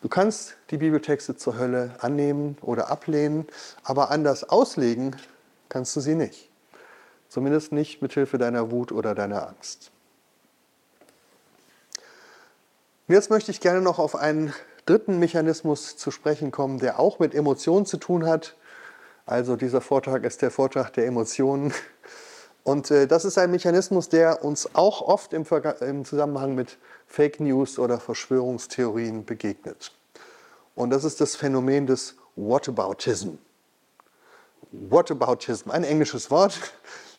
Du 0.01 0.07
kannst 0.07 0.55
die 0.71 0.77
Bibeltexte 0.77 1.35
zur 1.35 1.57
Hölle 1.57 1.95
annehmen 1.99 2.57
oder 2.62 2.89
ablehnen, 2.89 3.47
aber 3.83 4.12
anders 4.12 4.47
auslegen 4.47 5.15
kannst 5.67 5.95
du 5.95 5.99
sie 5.99 6.15
nicht. 6.15 6.49
Zumindest 7.27 7.73
nicht 7.73 8.01
mit 8.01 8.13
Hilfe 8.13 8.38
deiner 8.38 8.71
Wut 8.71 8.91
oder 8.91 9.13
deiner 9.13 9.47
Angst. 9.47 9.91
Jetzt 13.09 13.29
möchte 13.29 13.51
ich 13.51 13.59
gerne 13.59 13.81
noch 13.81 13.99
auf 13.99 14.15
einen 14.15 14.53
dritten 14.85 15.19
Mechanismus 15.19 15.97
zu 15.97 16.12
sprechen 16.12 16.51
kommen, 16.51 16.79
der 16.79 16.99
auch 16.99 17.19
mit 17.19 17.35
Emotionen 17.35 17.85
zu 17.85 17.97
tun 17.97 18.25
hat. 18.25 18.55
Also 19.25 19.55
dieser 19.55 19.81
Vortrag 19.81 20.23
ist 20.23 20.41
der 20.41 20.49
Vortrag 20.49 20.93
der 20.93 21.07
Emotionen. 21.07 21.73
Und 22.69 22.91
äh, 22.91 23.08
das 23.08 23.25
ist 23.25 23.39
ein 23.39 23.49
Mechanismus, 23.49 24.10
der 24.10 24.45
uns 24.45 24.75
auch 24.75 25.01
oft 25.01 25.34
im, 25.34 25.43
im 25.79 26.05
Zusammenhang 26.05 26.53
mit 26.53 26.77
Fake 27.08 27.39
News 27.39 27.79
oder 27.79 27.99
Verschwörungstheorien 27.99 29.25
begegnet. 29.25 29.91
Und 30.75 30.91
das 30.91 31.03
ist 31.03 31.19
das 31.19 31.36
Phänomen 31.36 31.88
des 31.88 32.13
Whataboutism. 32.36 33.39
Whataboutism, 34.71 35.71
ein 35.71 35.84
englisches 35.84 36.29
Wort. 36.29 36.60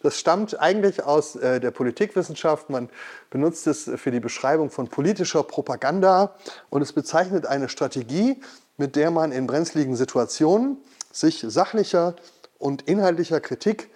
Das 0.05 0.17
stammt 0.21 0.61
eigentlich 0.61 1.03
aus 1.03 1.35
äh, 1.35 1.59
der 1.59 1.73
Politikwissenschaft. 1.73 2.71
Man 2.71 2.89
benutzt 3.31 3.67
es 3.67 3.91
für 3.97 4.13
die 4.13 4.21
Beschreibung 4.21 4.71
von 4.71 4.87
politischer 4.87 5.43
Propaganda 5.43 6.37
und 6.69 6.81
es 6.81 6.93
bezeichnet 6.93 7.45
eine 7.47 7.69
Strategie, 7.69 8.41
mit 8.77 8.95
der 8.95 9.11
man 9.11 9.33
in 9.33 9.49
brenzligen 9.49 9.97
Situationen 9.97 10.77
sich 11.11 11.45
sachlicher 11.45 12.15
und 12.61 12.83
inhaltlicher 12.83 13.41
Kritik 13.41 13.91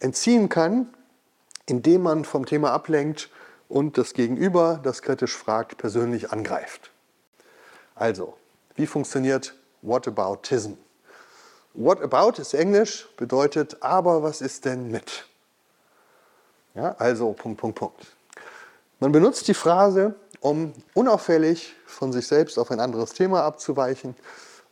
entziehen 0.00 0.48
kann, 0.48 0.88
indem 1.66 2.02
man 2.02 2.24
vom 2.24 2.46
Thema 2.46 2.72
ablenkt 2.72 3.30
und 3.68 3.98
das 3.98 4.14
Gegenüber, 4.14 4.80
das 4.82 5.02
kritisch 5.02 5.36
fragt, 5.36 5.76
persönlich 5.76 6.30
angreift. 6.30 6.90
Also, 7.94 8.34
wie 8.76 8.86
funktioniert 8.86 9.54
Whataboutism? 9.82 10.74
What 11.74 12.00
about 12.00 12.40
ist 12.40 12.54
Englisch, 12.54 13.08
bedeutet 13.16 13.82
aber 13.82 14.22
was 14.22 14.40
ist 14.40 14.64
denn 14.64 14.90
mit? 14.90 15.26
Ja, 16.74 16.94
also 16.98 17.32
Punkt, 17.32 17.60
Punkt, 17.60 17.78
Punkt. 17.78 18.16
Man 19.00 19.12
benutzt 19.12 19.48
die 19.48 19.54
Phrase, 19.54 20.14
um 20.40 20.72
unauffällig 20.94 21.74
von 21.86 22.12
sich 22.12 22.26
selbst 22.26 22.58
auf 22.58 22.70
ein 22.70 22.80
anderes 22.80 23.12
Thema 23.12 23.42
abzuweichen 23.42 24.14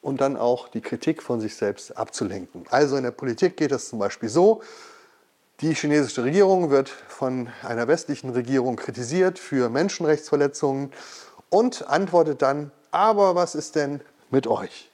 und 0.01 0.21
dann 0.21 0.37
auch 0.37 0.69
die 0.69 0.81
Kritik 0.81 1.23
von 1.23 1.41
sich 1.41 1.57
selbst 1.57 1.97
abzulenken. 1.97 2.65
Also 2.71 2.97
in 2.97 3.05
der 3.05 3.11
Politik 3.11 3.57
geht 3.57 3.73
es 3.73 3.89
zum 3.89 3.99
Beispiel 3.99 4.29
so, 4.29 4.63
die 5.61 5.75
chinesische 5.75 6.25
Regierung 6.25 6.71
wird 6.71 6.88
von 6.88 7.49
einer 7.62 7.87
westlichen 7.87 8.31
Regierung 8.31 8.77
kritisiert 8.77 9.38
für 9.38 9.69
Menschenrechtsverletzungen 9.69 10.93
und 11.49 11.88
antwortet 11.88 12.43
dann, 12.43 12.73
aber 12.90 13.35
was 13.35 13.55
ist 13.55 13.77
denn 13.77 14.01
mit 14.31 14.47
euch? 14.47 14.90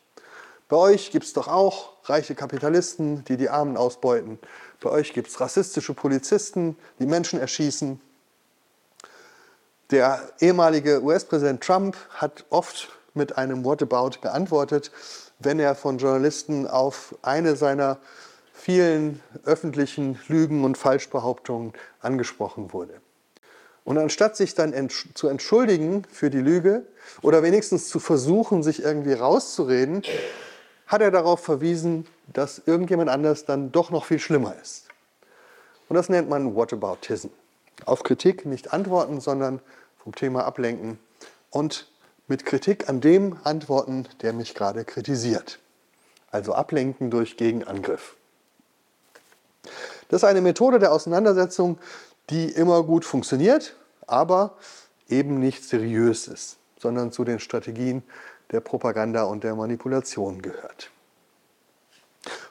Bei 0.69 0.77
euch 0.77 1.11
gibt 1.11 1.25
es 1.25 1.33
doch 1.33 1.49
auch 1.49 1.95
reiche 2.05 2.35
Kapitalisten, 2.35 3.25
die 3.25 3.37
die 3.37 3.49
Armen 3.49 3.77
ausbeuten. 3.77 4.39
Bei 4.81 4.91
euch 4.91 5.13
gibt 5.13 5.29
es 5.29 5.41
rassistische 5.41 5.95
Polizisten, 5.95 6.77
die 6.99 7.07
Menschen 7.07 7.41
erschießen. 7.41 8.01
Der 9.91 10.31
ehemalige 10.39 11.03
US-Präsident 11.03 11.63
Trump 11.63 11.97
hat 12.11 12.45
oft 12.51 12.91
mit 13.15 13.37
einem 13.37 13.65
Whatabout 13.65 14.21
geantwortet, 14.21 14.93
wenn 15.41 15.59
er 15.59 15.75
von 15.75 15.99
Journalisten 15.99 16.69
auf 16.69 17.17
eine 17.23 17.57
seiner 17.57 17.99
vielen 18.61 19.23
öffentlichen 19.45 20.19
Lügen 20.29 20.65
und 20.65 20.77
Falschbehauptungen 20.77 21.73
angesprochen 22.01 22.73
wurde. 22.73 23.01
Und 23.85 23.97
anstatt 23.97 24.37
sich 24.37 24.55
dann 24.55 24.73
entsch 24.73 25.09
zu 25.15 25.29
entschuldigen 25.29 26.05
für 26.11 26.29
die 26.29 26.41
Lüge 26.41 26.85
oder 27.23 27.43
wenigstens 27.43 27.89
zu 27.89 27.99
versuchen, 27.99 28.63
sich 28.63 28.83
irgendwie 28.83 29.15
rauszureden, 29.15 30.03
hat 30.87 31.01
er 31.01 31.11
darauf 31.11 31.41
verwiesen, 31.41 32.07
dass 32.33 32.61
irgendjemand 32.67 33.09
anders 33.09 33.47
dann 33.47 33.73
doch 33.73 33.91
noch 33.91 34.05
viel 34.05 34.19
schlimmer 34.19 34.55
ist. 34.61 34.89
Und 35.89 35.97
das 35.97 36.09
nennt 36.09 36.29
man 36.29 36.55
Whataboutism. 36.55 37.29
Auf 37.87 38.03
Kritik 38.03 38.45
nicht 38.45 38.75
antworten, 38.75 39.21
sondern 39.21 39.61
vom 40.03 40.15
Thema 40.15 40.45
ablenken 40.45 40.99
und 41.49 41.91
mit 42.29 42.45
Kritik 42.45 42.89
an 42.89 43.01
dem 43.01 43.39
antworten, 43.43 44.07
der 44.21 44.35
mich 44.35 44.55
gerade 44.55 44.85
kritisiert. 44.85 45.59
Also 46.31 46.53
ablenken 46.53 47.11
durch 47.11 47.37
Gegenangriff. 47.39 48.17
Das 50.09 50.23
ist 50.23 50.29
eine 50.29 50.41
Methode 50.41 50.79
der 50.79 50.93
Auseinandersetzung, 50.93 51.79
die 52.31 52.51
immer 52.51 52.83
gut 52.83 53.05
funktioniert, 53.05 53.77
aber 54.07 54.57
eben 55.09 55.39
nicht 55.39 55.65
seriös 55.65 56.29
ist, 56.29 56.59
sondern 56.79 57.13
zu 57.13 57.25
den 57.25 57.39
Strategien 57.39 58.03
der 58.51 58.61
Propaganda 58.61 59.25
und 59.25 59.45
der 59.45 59.55
Manipulation 59.55 60.43
gehört. 60.43 60.91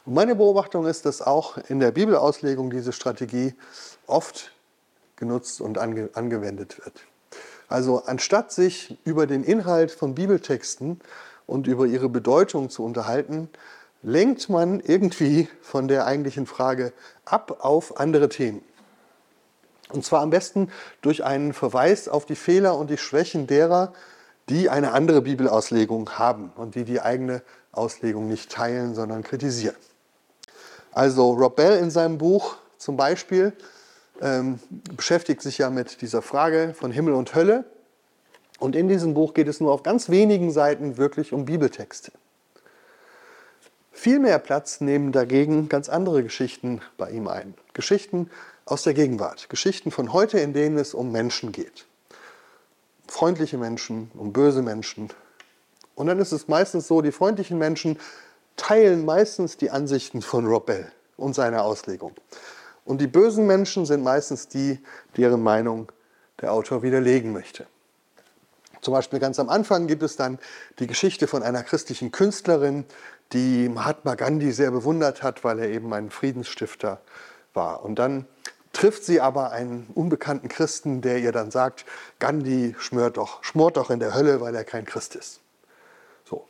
Und 0.06 0.13
meine 0.13 0.36
Beobachtung 0.36 0.86
ist, 0.86 1.06
dass 1.06 1.22
auch 1.22 1.58
in 1.69 1.80
der 1.80 1.91
Bibelauslegung 1.91 2.69
diese 2.69 2.93
Strategie 2.93 3.54
oft 4.08 4.52
genutzt 5.15 5.62
und 5.62 5.78
ange 5.78 6.10
angewendet 6.13 6.84
wird. 6.84 7.04
Also 7.67 8.04
anstatt 8.06 8.52
sich 8.52 8.98
über 9.04 9.28
den 9.28 9.43
Inhalt 9.43 9.91
von 9.91 10.15
Bibeltexten 10.15 11.00
und 11.45 11.67
über 11.67 11.86
ihre 11.86 12.10
Bedeutung 12.10 12.69
zu 12.69 12.84
unterhalten, 12.84 13.50
lenkt 14.02 14.50
man 14.50 14.80
irgendwie 14.80 15.48
von 15.62 15.88
der 15.88 16.06
eigentlichen 16.06 16.46
Frage 16.46 16.94
ab 17.26 17.58
auf 17.62 18.00
andere 18.00 18.30
Themen. 18.30 18.62
Und 19.92 20.06
zwar 20.06 20.22
am 20.22 20.30
besten 20.30 20.72
durch 21.02 21.24
einen 21.24 21.54
Verweis 21.54 22.08
auf 22.08 22.26
die 22.26 22.36
Fehler 22.36 22.78
und 22.78 22.90
die 22.90 22.98
Schwächen 22.98 23.48
derer, 23.48 23.94
die 24.48 24.70
eine 24.70 24.92
andere 24.92 25.22
Bibelauslegung 25.22 26.12
haben 26.12 26.52
und 26.56 26.76
die 26.76 26.84
die 26.84 27.02
eigene 27.02 27.42
Auslegung 27.72 28.28
nicht 28.28 28.52
teilen, 28.52 28.96
sondern 28.96 29.24
kritisieren. 29.24 29.76
Also 30.92 31.32
Rob 31.32 31.56
Bell 31.56 31.80
in 31.80 31.92
seinem 31.92 32.18
Buch 32.18 32.58
zum 32.78 32.98
Beispiel 32.98 33.54
ähm, 34.22 34.60
beschäftigt 34.96 35.42
sich 35.42 35.58
ja 35.60 35.70
mit 35.70 36.02
dieser 36.02 36.22
Frage 36.22 36.74
von 36.74 36.92
Himmel 36.92 37.14
und 37.14 37.36
Hölle. 37.36 37.66
Und 38.60 38.76
in 38.76 38.88
diesem 38.88 39.14
Buch 39.14 39.34
geht 39.34 39.48
es 39.48 39.60
nur 39.60 39.72
auf 39.72 39.84
ganz 39.84 40.10
wenigen 40.10 40.52
Seiten 40.52 40.98
wirklich 40.98 41.32
um 41.32 41.46
Bibeltexte. 41.46 42.12
Viel 44.00 44.20
mehr 44.20 44.40
Platz 44.40 44.80
nehmen 44.80 45.12
dagegen 45.12 45.68
ganz 45.68 45.90
andere 45.90 46.24
Geschichten 46.24 46.80
bei 46.96 47.12
ihm 47.12 47.28
ein. 47.28 47.54
Geschichten 47.74 48.30
aus 48.64 48.84
der 48.84 48.94
Gegenwart, 48.94 49.50
Geschichten 49.50 49.92
von 49.92 50.14
heute, 50.14 50.40
in 50.40 50.54
denen 50.54 50.78
es 50.78 50.94
um 50.94 51.12
Menschen 51.12 51.52
geht. 51.52 51.86
Freundliche 53.10 53.58
Menschen, 53.58 54.10
um 54.14 54.32
böse 54.32 54.62
Menschen. 54.62 55.10
Und 55.96 56.08
dann 56.08 56.18
ist 56.18 56.32
es 56.32 56.48
meistens 56.48 56.88
so, 56.88 57.02
die 57.02 57.12
freundlichen 57.12 57.58
Menschen 57.58 58.00
teilen 58.56 59.04
meistens 59.04 59.58
die 59.58 59.70
Ansichten 59.70 60.22
von 60.22 60.46
Rob 60.46 60.68
Bell 60.68 60.90
und 61.18 61.36
seiner 61.36 61.66
Auslegung. 61.66 62.14
Und 62.86 63.02
die 63.02 63.08
bösen 63.08 63.48
Menschen 63.48 63.86
sind 63.86 64.02
meistens 64.02 64.48
die, 64.48 64.80
deren 65.18 65.44
Meinung 65.44 65.92
der 66.40 66.54
Autor 66.54 66.84
widerlegen 66.84 67.34
möchte. 67.34 67.68
Zum 68.82 68.94
Beispiel 68.94 69.20
ganz 69.20 69.39
am 69.39 69.50
Anfang 69.50 69.88
gibt 69.88 70.04
es 70.04 70.15
dann 70.15 70.39
die 70.80 70.88
Geschichte 70.88 71.28
von 71.28 71.44
einer 71.44 71.63
christlichen 71.63 72.12
Künstlerin, 72.12 72.86
die 73.34 73.70
Mahatma 73.70 74.15
Gandhi 74.15 74.52
sehr 74.52 74.72
bewundert 74.72 75.22
hat, 75.22 75.44
weil 75.44 75.60
er 75.60 75.70
eben 75.70 75.94
ein 75.94 76.10
Friedensstifter 76.10 77.00
war. 77.54 77.84
Und 77.84 78.00
dann 78.00 78.26
trifft 78.74 79.04
sie 79.04 79.22
aber 79.22 79.52
einen 79.52 79.88
unbekannten 79.94 80.48
Christen, 80.48 81.02
der 81.02 81.20
ihr 81.20 81.32
dann 81.32 81.52
sagt, 81.52 81.86
Gandhi 82.20 82.76
schmort 82.80 83.18
doch, 83.18 83.44
schmort 83.44 83.78
doch 83.78 83.89
in 83.89 84.00
der 84.00 84.13
Hölle, 84.13 84.42
weil 84.42 84.56
er 84.56 84.63
kein 84.63 84.86
Christ 84.86 85.15
ist. 85.15 85.39
So. 86.26 86.46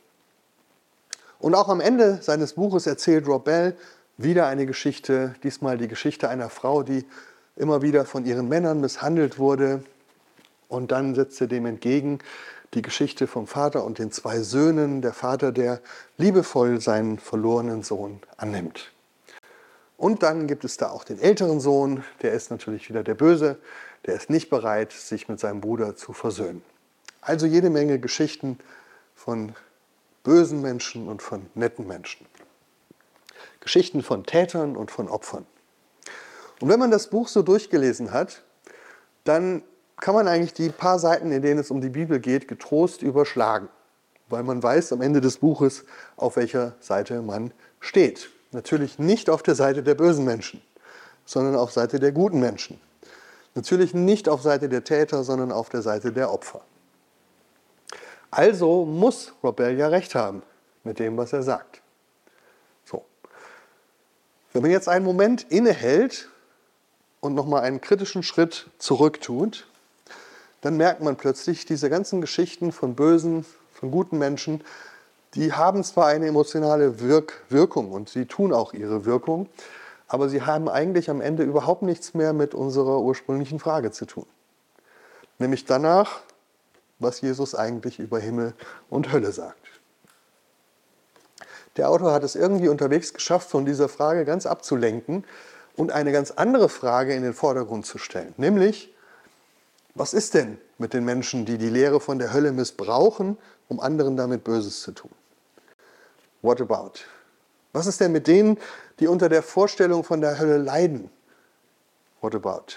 Und 1.38 1.54
auch 1.54 1.68
am 1.68 1.80
Ende 1.80 2.20
seines 2.22 2.54
Buches 2.54 2.86
erzählt 2.86 3.26
Rob 3.26 3.44
Bell 3.44 3.76
wieder 4.16 4.46
eine 4.46 4.66
Geschichte, 4.66 5.34
diesmal 5.42 5.78
die 5.78 5.88
Geschichte 5.88 6.28
einer 6.28 6.50
Frau, 6.50 6.82
die 6.82 7.06
immer 7.56 7.82
wieder 7.82 8.04
von 8.04 8.24
ihren 8.26 8.48
Männern 8.48 8.80
misshandelt 8.80 9.38
wurde. 9.38 9.82
Und 10.70 10.92
dann 10.92 11.16
setzt 11.16 11.40
er 11.40 11.48
dem 11.48 11.66
entgegen 11.66 12.20
die 12.74 12.82
Geschichte 12.82 13.26
vom 13.26 13.48
Vater 13.48 13.84
und 13.84 13.98
den 13.98 14.12
zwei 14.12 14.38
Söhnen, 14.40 15.02
der 15.02 15.12
Vater, 15.12 15.50
der 15.50 15.80
liebevoll 16.16 16.80
seinen 16.80 17.18
verlorenen 17.18 17.82
Sohn 17.82 18.20
annimmt. 18.36 18.92
Und 19.96 20.22
dann 20.22 20.46
gibt 20.46 20.64
es 20.64 20.76
da 20.76 20.90
auch 20.90 21.02
den 21.02 21.18
älteren 21.18 21.58
Sohn, 21.58 22.04
der 22.22 22.32
ist 22.32 22.52
natürlich 22.52 22.88
wieder 22.88 23.02
der 23.02 23.16
Böse, 23.16 23.58
der 24.06 24.14
ist 24.14 24.30
nicht 24.30 24.48
bereit, 24.48 24.92
sich 24.92 25.28
mit 25.28 25.40
seinem 25.40 25.60
Bruder 25.60 25.96
zu 25.96 26.12
versöhnen. 26.12 26.62
Also 27.20 27.46
jede 27.46 27.68
Menge 27.68 27.98
Geschichten 27.98 28.58
von 29.16 29.52
bösen 30.22 30.62
Menschen 30.62 31.08
und 31.08 31.20
von 31.20 31.46
netten 31.54 31.88
Menschen. 31.88 32.24
Geschichten 33.58 34.02
von 34.02 34.24
Tätern 34.24 34.76
und 34.76 34.92
von 34.92 35.08
Opfern. 35.08 35.44
Und 36.60 36.68
wenn 36.68 36.78
man 36.78 36.92
das 36.92 37.10
Buch 37.10 37.26
so 37.26 37.42
durchgelesen 37.42 38.12
hat, 38.12 38.44
dann 39.24 39.62
kann 40.00 40.14
man 40.14 40.28
eigentlich 40.28 40.54
die 40.54 40.70
paar 40.70 40.98
Seiten, 40.98 41.30
in 41.30 41.42
denen 41.42 41.60
es 41.60 41.70
um 41.70 41.80
die 41.80 41.90
Bibel 41.90 42.20
geht, 42.20 42.48
getrost 42.48 43.02
überschlagen, 43.02 43.68
weil 44.28 44.42
man 44.42 44.62
weiß 44.62 44.92
am 44.92 45.02
Ende 45.02 45.20
des 45.20 45.38
Buches, 45.38 45.84
auf 46.16 46.36
welcher 46.36 46.74
Seite 46.80 47.22
man 47.22 47.52
steht. 47.80 48.30
Natürlich 48.52 48.98
nicht 48.98 49.30
auf 49.30 49.42
der 49.42 49.54
Seite 49.54 49.82
der 49.82 49.94
bösen 49.94 50.24
Menschen, 50.24 50.62
sondern 51.24 51.54
auf 51.54 51.70
Seite 51.72 52.00
der 52.00 52.12
guten 52.12 52.40
Menschen. 52.40 52.80
Natürlich 53.54 53.94
nicht 53.94 54.28
auf 54.28 54.42
Seite 54.42 54.68
der 54.68 54.84
Täter, 54.84 55.24
sondern 55.24 55.52
auf 55.52 55.68
der 55.68 55.82
Seite 55.82 56.12
der 56.12 56.32
Opfer. 56.32 56.62
Also 58.30 58.84
muss 58.84 59.32
Robel 59.42 59.76
ja 59.76 59.88
recht 59.88 60.14
haben 60.14 60.42
mit 60.84 60.98
dem, 60.98 61.16
was 61.16 61.32
er 61.32 61.42
sagt. 61.42 61.82
So. 62.84 63.04
Wenn 64.52 64.62
man 64.62 64.70
jetzt 64.70 64.88
einen 64.88 65.04
Moment 65.04 65.42
innehält 65.50 66.28
und 67.20 67.34
nochmal 67.34 67.62
einen 67.62 67.80
kritischen 67.80 68.22
Schritt 68.22 68.70
zurück 68.78 69.20
tut, 69.20 69.66
dann 70.60 70.76
merkt 70.76 71.02
man 71.02 71.16
plötzlich, 71.16 71.64
diese 71.64 71.88
ganzen 71.90 72.20
Geschichten 72.20 72.72
von 72.72 72.94
bösen, 72.94 73.44
von 73.72 73.90
guten 73.90 74.18
Menschen, 74.18 74.62
die 75.34 75.52
haben 75.52 75.84
zwar 75.84 76.06
eine 76.06 76.26
emotionale 76.26 77.00
Wirk 77.00 77.44
Wirkung 77.48 77.92
und 77.92 78.08
sie 78.08 78.26
tun 78.26 78.52
auch 78.52 78.72
ihre 78.72 79.04
Wirkung, 79.04 79.48
aber 80.08 80.28
sie 80.28 80.42
haben 80.42 80.68
eigentlich 80.68 81.08
am 81.08 81.20
Ende 81.20 81.44
überhaupt 81.44 81.82
nichts 81.82 82.14
mehr 82.14 82.32
mit 82.32 82.54
unserer 82.54 83.00
ursprünglichen 83.00 83.60
Frage 83.60 83.92
zu 83.92 84.06
tun. 84.06 84.26
Nämlich 85.38 85.64
danach, 85.64 86.20
was 86.98 87.20
Jesus 87.20 87.54
eigentlich 87.54 87.98
über 87.98 88.18
Himmel 88.18 88.54
und 88.90 89.12
Hölle 89.12 89.32
sagt. 89.32 89.56
Der 91.76 91.88
Autor 91.88 92.12
hat 92.12 92.24
es 92.24 92.34
irgendwie 92.34 92.68
unterwegs 92.68 93.14
geschafft, 93.14 93.48
von 93.48 93.64
dieser 93.64 93.88
Frage 93.88 94.24
ganz 94.24 94.44
abzulenken 94.44 95.24
und 95.76 95.92
eine 95.92 96.12
ganz 96.12 96.32
andere 96.32 96.68
Frage 96.68 97.14
in 97.14 97.22
den 97.22 97.32
Vordergrund 97.32 97.86
zu 97.86 97.96
stellen. 97.96 98.34
Nämlich, 98.36 98.92
was 99.94 100.14
ist 100.14 100.34
denn 100.34 100.58
mit 100.78 100.94
den 100.94 101.04
Menschen, 101.04 101.44
die 101.44 101.58
die 101.58 101.68
Lehre 101.68 102.00
von 102.00 102.18
der 102.18 102.32
Hölle 102.32 102.52
missbrauchen, 102.52 103.36
um 103.68 103.80
anderen 103.80 104.16
damit 104.16 104.44
Böses 104.44 104.82
zu 104.82 104.92
tun? 104.92 105.10
What 106.42 106.60
about? 106.60 107.00
Was 107.72 107.86
ist 107.86 108.00
denn 108.00 108.12
mit 108.12 108.26
denen, 108.26 108.58
die 108.98 109.06
unter 109.06 109.28
der 109.28 109.42
Vorstellung 109.42 110.04
von 110.04 110.20
der 110.20 110.38
Hölle 110.38 110.58
leiden? 110.58 111.10
What 112.20 112.34
about? 112.34 112.76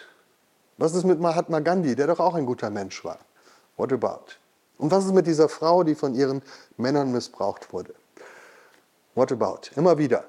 Was 0.78 0.96
ist 0.96 1.04
mit 1.04 1.20
Mahatma 1.20 1.60
Gandhi, 1.60 1.96
der 1.96 2.08
doch 2.08 2.20
auch 2.20 2.36
ein 2.36 2.46
guter 2.46 2.70
Mensch 2.70 3.04
war? 3.06 3.20
What 3.78 3.94
about? 3.94 4.34
Und 4.78 4.92
was 4.92 5.06
ist 5.06 5.14
mit 5.14 5.28
dieser 5.28 5.50
Frau, 5.50 5.84
die 5.84 5.96
von 5.96 6.16
ihren 6.16 6.42
Männern 6.78 7.12
missbraucht 7.12 7.72
wurde? 7.74 7.94
What 9.16 9.32
about? 9.32 9.70
Immer 9.76 9.98
wieder. 9.98 10.26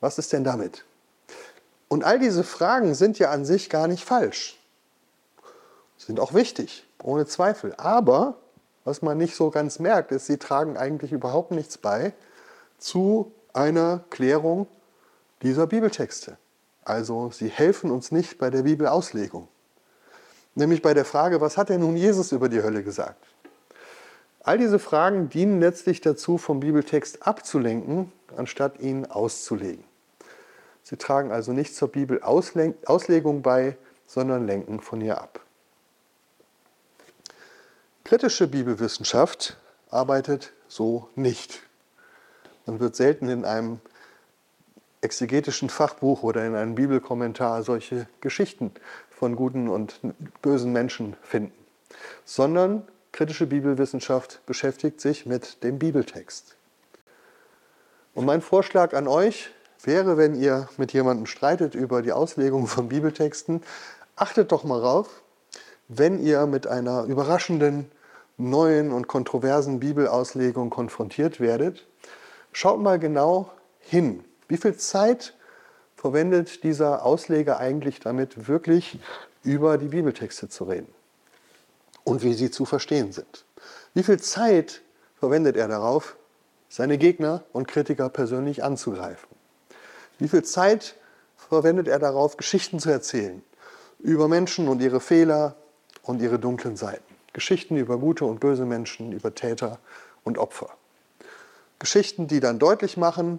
Was 0.00 0.18
ist 0.18 0.32
denn 0.32 0.44
damit? 0.44 0.84
Und 1.88 2.04
all 2.04 2.18
diese 2.18 2.44
Fragen 2.44 2.94
sind 2.94 3.18
ja 3.18 3.30
an 3.30 3.44
sich 3.44 3.70
gar 3.70 3.88
nicht 3.88 4.04
falsch. 4.04 4.57
Sind 5.98 6.20
auch 6.20 6.32
wichtig, 6.32 6.86
ohne 7.02 7.26
Zweifel. 7.26 7.74
Aber 7.76 8.38
was 8.84 9.02
man 9.02 9.18
nicht 9.18 9.34
so 9.34 9.50
ganz 9.50 9.78
merkt, 9.78 10.12
ist, 10.12 10.26
sie 10.26 10.38
tragen 10.38 10.78
eigentlich 10.78 11.12
überhaupt 11.12 11.50
nichts 11.50 11.76
bei 11.76 12.14
zu 12.78 13.32
einer 13.52 14.04
Klärung 14.08 14.66
dieser 15.42 15.66
Bibeltexte. 15.66 16.38
Also 16.84 17.30
sie 17.30 17.48
helfen 17.48 17.90
uns 17.90 18.12
nicht 18.12 18.38
bei 18.38 18.48
der 18.48 18.62
Bibelauslegung. 18.62 19.48
Nämlich 20.54 20.80
bei 20.80 20.94
der 20.94 21.04
Frage, 21.04 21.40
was 21.40 21.56
hat 21.56 21.68
denn 21.68 21.80
nun 21.80 21.96
Jesus 21.96 22.32
über 22.32 22.48
die 22.48 22.62
Hölle 22.62 22.82
gesagt? 22.82 23.26
All 24.40 24.56
diese 24.56 24.78
Fragen 24.78 25.28
dienen 25.28 25.60
letztlich 25.60 26.00
dazu, 26.00 26.38
vom 26.38 26.60
Bibeltext 26.60 27.26
abzulenken, 27.26 28.10
anstatt 28.36 28.80
ihn 28.80 29.04
auszulegen. 29.04 29.84
Sie 30.82 30.96
tragen 30.96 31.32
also 31.32 31.52
nicht 31.52 31.74
zur 31.74 31.88
Bibelauslegung 31.88 33.42
bei, 33.42 33.76
sondern 34.06 34.46
lenken 34.46 34.80
von 34.80 35.02
ihr 35.02 35.20
ab. 35.20 35.40
Kritische 38.08 38.48
Bibelwissenschaft 38.48 39.58
arbeitet 39.90 40.54
so 40.66 41.10
nicht. 41.14 41.60
Man 42.64 42.80
wird 42.80 42.96
selten 42.96 43.28
in 43.28 43.44
einem 43.44 43.80
exegetischen 45.02 45.68
Fachbuch 45.68 46.22
oder 46.22 46.46
in 46.46 46.54
einem 46.54 46.74
Bibelkommentar 46.74 47.62
solche 47.64 48.08
Geschichten 48.22 48.72
von 49.10 49.36
guten 49.36 49.68
und 49.68 50.00
bösen 50.40 50.72
Menschen 50.72 51.16
finden, 51.20 51.52
sondern 52.24 52.88
kritische 53.12 53.46
Bibelwissenschaft 53.46 54.40
beschäftigt 54.46 55.02
sich 55.02 55.26
mit 55.26 55.62
dem 55.62 55.78
Bibeltext. 55.78 56.56
Und 58.14 58.24
mein 58.24 58.40
Vorschlag 58.40 58.94
an 58.94 59.06
euch 59.06 59.50
wäre, 59.82 60.16
wenn 60.16 60.34
ihr 60.34 60.70
mit 60.78 60.94
jemandem 60.94 61.26
streitet 61.26 61.74
über 61.74 62.00
die 62.00 62.12
Auslegung 62.12 62.68
von 62.68 62.88
Bibeltexten, 62.88 63.62
achtet 64.16 64.50
doch 64.50 64.64
mal 64.64 64.80
drauf, 64.80 65.20
wenn 65.88 66.22
ihr 66.22 66.46
mit 66.46 66.66
einer 66.66 67.04
überraschenden, 67.04 67.90
neuen 68.38 68.92
und 68.92 69.08
kontroversen 69.08 69.80
Bibelauslegung 69.80 70.70
konfrontiert 70.70 71.40
werdet, 71.40 71.86
schaut 72.52 72.80
mal 72.80 72.98
genau 72.98 73.50
hin. 73.80 74.24
Wie 74.48 74.56
viel 74.56 74.76
Zeit 74.76 75.34
verwendet 75.96 76.64
dieser 76.64 77.04
Ausleger 77.04 77.58
eigentlich 77.58 78.00
damit, 78.00 78.48
wirklich 78.48 78.98
über 79.42 79.76
die 79.76 79.88
Bibeltexte 79.88 80.48
zu 80.48 80.64
reden? 80.64 80.94
und 82.08 82.22
wie 82.22 82.32
sie 82.32 82.50
zu 82.50 82.64
verstehen 82.64 83.12
sind. 83.12 83.44
Wie 83.94 84.02
viel 84.02 84.18
Zeit 84.18 84.80
verwendet 85.20 85.56
er 85.56 85.68
darauf, 85.68 86.16
seine 86.70 86.96
Gegner 86.96 87.44
und 87.52 87.68
Kritiker 87.68 88.08
persönlich 88.08 88.64
anzugreifen? 88.64 89.28
Wie 90.18 90.28
viel 90.28 90.42
Zeit 90.42 90.96
verwendet 91.36 91.86
er 91.86 91.98
darauf, 91.98 92.36
Geschichten 92.36 92.78
zu 92.80 92.90
erzählen 92.90 93.42
über 94.00 94.28
Menschen 94.28 94.68
und 94.68 94.80
ihre 94.80 95.00
Fehler 95.00 95.56
und 96.02 96.22
ihre 96.22 96.38
dunklen 96.38 96.76
Seiten? 96.76 97.14
Geschichten 97.38 97.76
über 97.76 97.98
gute 97.98 98.24
und 98.24 98.40
böse 98.40 98.64
Menschen, 98.64 99.12
über 99.12 99.32
Täter 99.32 99.78
und 100.24 100.38
Opfer. 100.38 100.70
Geschichten, 101.78 102.26
die 102.26 102.40
dann 102.40 102.58
deutlich 102.58 102.96
machen, 102.96 103.38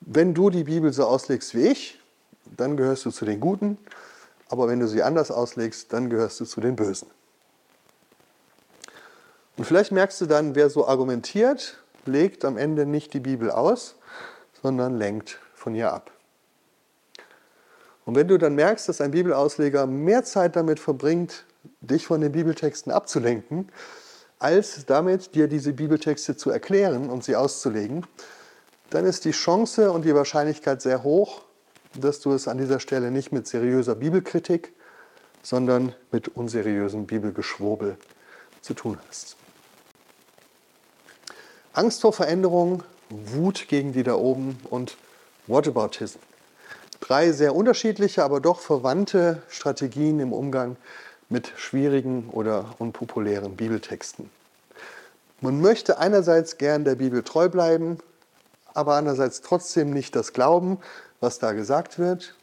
wenn 0.00 0.34
du 0.34 0.50
die 0.50 0.64
Bibel 0.64 0.92
so 0.92 1.04
auslegst 1.04 1.54
wie 1.54 1.68
ich, 1.68 2.00
dann 2.56 2.76
gehörst 2.76 3.04
du 3.04 3.12
zu 3.12 3.24
den 3.24 3.38
Guten, 3.38 3.78
aber 4.48 4.66
wenn 4.66 4.80
du 4.80 4.88
sie 4.88 5.04
anders 5.04 5.30
auslegst, 5.30 5.92
dann 5.92 6.10
gehörst 6.10 6.40
du 6.40 6.44
zu 6.44 6.60
den 6.60 6.74
Bösen. 6.74 7.08
Und 9.56 9.64
vielleicht 9.64 9.92
merkst 9.92 10.20
du 10.20 10.26
dann, 10.26 10.56
wer 10.56 10.68
so 10.68 10.88
argumentiert, 10.88 11.78
legt 12.04 12.44
am 12.44 12.58
Ende 12.58 12.84
nicht 12.84 13.14
die 13.14 13.20
Bibel 13.20 13.52
aus, 13.52 13.94
sondern 14.60 14.98
lenkt 14.98 15.38
von 15.54 15.72
ihr 15.76 15.92
ab. 15.92 16.10
Und 18.04 18.16
wenn 18.16 18.26
du 18.26 18.38
dann 18.38 18.56
merkst, 18.56 18.88
dass 18.88 19.00
ein 19.00 19.12
Bibelausleger 19.12 19.86
mehr 19.86 20.24
Zeit 20.24 20.56
damit 20.56 20.80
verbringt, 20.80 21.45
dich 21.80 22.06
von 22.06 22.20
den 22.20 22.32
Bibeltexten 22.32 22.92
abzulenken, 22.92 23.70
als 24.38 24.84
damit 24.86 25.34
dir 25.34 25.48
diese 25.48 25.72
Bibeltexte 25.72 26.36
zu 26.36 26.50
erklären 26.50 27.10
und 27.10 27.24
sie 27.24 27.36
auszulegen, 27.36 28.06
dann 28.90 29.04
ist 29.04 29.24
die 29.24 29.32
Chance 29.32 29.90
und 29.90 30.04
die 30.04 30.14
Wahrscheinlichkeit 30.14 30.82
sehr 30.82 31.02
hoch, 31.02 31.42
dass 31.94 32.20
du 32.20 32.32
es 32.32 32.46
an 32.48 32.58
dieser 32.58 32.80
Stelle 32.80 33.10
nicht 33.10 33.32
mit 33.32 33.46
seriöser 33.46 33.94
Bibelkritik, 33.94 34.72
sondern 35.42 35.94
mit 36.12 36.28
unseriösem 36.28 37.06
Bibelgeschwurbel 37.06 37.96
zu 38.60 38.74
tun 38.74 38.98
hast. 39.08 39.36
Angst 41.72 42.00
vor 42.00 42.12
Veränderung, 42.12 42.82
Wut 43.10 43.68
gegen 43.68 43.92
die 43.92 44.02
da 44.02 44.14
oben 44.14 44.58
und 44.70 44.96
Whataboutism. 45.46 46.18
Drei 47.00 47.32
sehr 47.32 47.54
unterschiedliche, 47.54 48.24
aber 48.24 48.40
doch 48.40 48.60
verwandte 48.60 49.42
Strategien 49.48 50.18
im 50.18 50.32
Umgang 50.32 50.76
mit 51.28 51.52
schwierigen 51.56 52.30
oder 52.30 52.74
unpopulären 52.78 53.56
Bibeltexten. 53.56 54.30
Man 55.40 55.60
möchte 55.60 55.98
einerseits 55.98 56.56
gern 56.56 56.84
der 56.84 56.94
Bibel 56.94 57.22
treu 57.22 57.48
bleiben, 57.48 57.98
aber 58.74 58.94
andererseits 58.94 59.42
trotzdem 59.42 59.90
nicht 59.90 60.16
das 60.16 60.32
glauben, 60.32 60.78
was 61.20 61.38
da 61.38 61.52
gesagt 61.52 61.98
wird. 61.98 62.34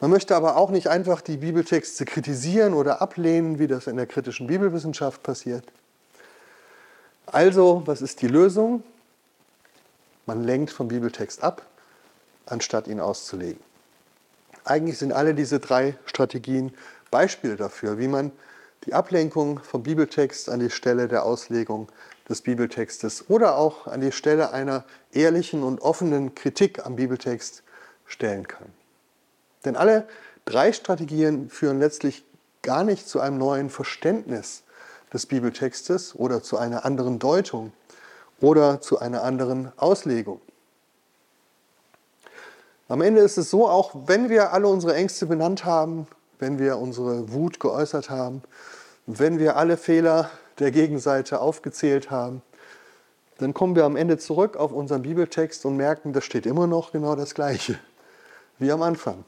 Man 0.00 0.10
möchte 0.10 0.36
aber 0.36 0.56
auch 0.56 0.70
nicht 0.70 0.88
einfach 0.88 1.20
die 1.20 1.38
Bibeltexte 1.38 2.04
kritisieren 2.04 2.74
oder 2.74 3.00
ablehnen, 3.00 3.58
wie 3.58 3.66
das 3.66 3.86
in 3.86 3.96
der 3.96 4.06
kritischen 4.06 4.46
Bibelwissenschaft 4.46 5.22
passiert. 5.22 5.64
Also, 7.26 7.82
was 7.86 8.02
ist 8.02 8.20
die 8.22 8.28
Lösung? 8.28 8.82
Man 10.26 10.44
lenkt 10.44 10.70
vom 10.70 10.88
Bibeltext 10.88 11.42
ab, 11.42 11.62
anstatt 12.46 12.88
ihn 12.88 13.00
auszulegen. 13.00 13.60
Eigentlich 14.64 14.98
sind 14.98 15.12
alle 15.12 15.34
diese 15.34 15.60
drei 15.60 15.96
Strategien 16.06 16.74
Beispiele 17.16 17.56
dafür, 17.56 17.98
wie 17.98 18.08
man 18.08 18.30
die 18.84 18.92
Ablenkung 18.92 19.60
vom 19.60 19.82
Bibeltext 19.82 20.50
an 20.50 20.60
die 20.60 20.68
Stelle 20.68 21.08
der 21.08 21.24
Auslegung 21.24 21.88
des 22.28 22.42
Bibeltextes 22.42 23.30
oder 23.30 23.56
auch 23.56 23.86
an 23.86 24.02
die 24.02 24.12
Stelle 24.12 24.52
einer 24.52 24.84
ehrlichen 25.12 25.62
und 25.62 25.80
offenen 25.80 26.34
Kritik 26.34 26.84
am 26.84 26.96
Bibeltext 26.96 27.62
stellen 28.04 28.46
kann. 28.46 28.68
Denn 29.64 29.76
alle 29.76 30.06
drei 30.44 30.74
Strategien 30.74 31.48
führen 31.48 31.78
letztlich 31.78 32.22
gar 32.60 32.84
nicht 32.84 33.08
zu 33.08 33.18
einem 33.18 33.38
neuen 33.38 33.70
Verständnis 33.70 34.62
des 35.10 35.24
Bibeltextes 35.24 36.14
oder 36.16 36.42
zu 36.42 36.58
einer 36.58 36.84
anderen 36.84 37.18
Deutung 37.18 37.72
oder 38.42 38.82
zu 38.82 38.98
einer 38.98 39.22
anderen 39.22 39.72
Auslegung. 39.78 40.42
Am 42.88 43.00
Ende 43.00 43.22
ist 43.22 43.38
es 43.38 43.48
so, 43.48 43.66
auch 43.66 43.92
wenn 44.04 44.28
wir 44.28 44.52
alle 44.52 44.68
unsere 44.68 44.94
Ängste 44.94 45.24
benannt 45.24 45.64
haben, 45.64 46.06
wenn 46.38 46.58
wir 46.58 46.78
unsere 46.78 47.32
Wut 47.32 47.60
geäußert 47.60 48.10
haben, 48.10 48.42
wenn 49.06 49.38
wir 49.38 49.56
alle 49.56 49.76
Fehler 49.76 50.30
der 50.58 50.70
Gegenseite 50.70 51.40
aufgezählt 51.40 52.10
haben, 52.10 52.42
dann 53.38 53.54
kommen 53.54 53.76
wir 53.76 53.84
am 53.84 53.96
Ende 53.96 54.18
zurück 54.18 54.56
auf 54.56 54.72
unseren 54.72 55.02
Bibeltext 55.02 55.64
und 55.66 55.76
merken, 55.76 56.12
da 56.12 56.20
steht 56.20 56.46
immer 56.46 56.66
noch 56.66 56.92
genau 56.92 57.14
das 57.14 57.34
Gleiche 57.34 57.78
wie 58.58 58.72
am 58.72 58.82
Anfang. 58.82 59.24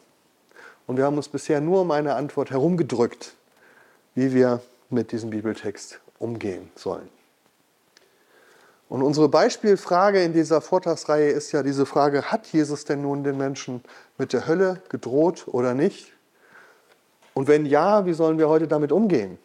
Und 0.86 0.96
wir 0.96 1.04
haben 1.04 1.16
uns 1.16 1.28
bisher 1.28 1.60
nur 1.60 1.82
um 1.82 1.90
eine 1.90 2.14
Antwort 2.14 2.50
herumgedrückt, 2.50 3.34
wie 4.14 4.32
wir 4.32 4.62
mit 4.88 5.12
diesem 5.12 5.30
Bibeltext 5.30 6.00
umgehen 6.18 6.70
sollen. 6.74 7.08
Und 8.88 9.02
unsere 9.02 9.28
Beispielfrage 9.28 10.22
in 10.22 10.32
dieser 10.32 10.62
Vortragsreihe 10.62 11.28
ist 11.28 11.52
ja 11.52 11.62
diese 11.62 11.84
Frage, 11.84 12.32
hat 12.32 12.46
Jesus 12.46 12.86
denn 12.86 13.02
nun 13.02 13.22
den 13.22 13.36
Menschen 13.36 13.82
mit 14.16 14.32
der 14.32 14.46
Hölle 14.46 14.80
gedroht 14.88 15.44
oder 15.48 15.74
nicht? 15.74 16.12
Und 17.38 17.46
wenn 17.46 17.66
ja, 17.66 18.04
wie 18.04 18.14
sollen 18.14 18.36
wir 18.36 18.48
heute 18.48 18.66
damit 18.66 18.90
umgehen? 18.90 19.38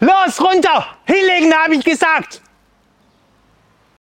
Los, 0.00 0.40
runter! 0.40 0.86
Hinlegen, 1.06 1.54
habe 1.54 1.76
ich 1.76 1.84
gesagt! 1.84 2.42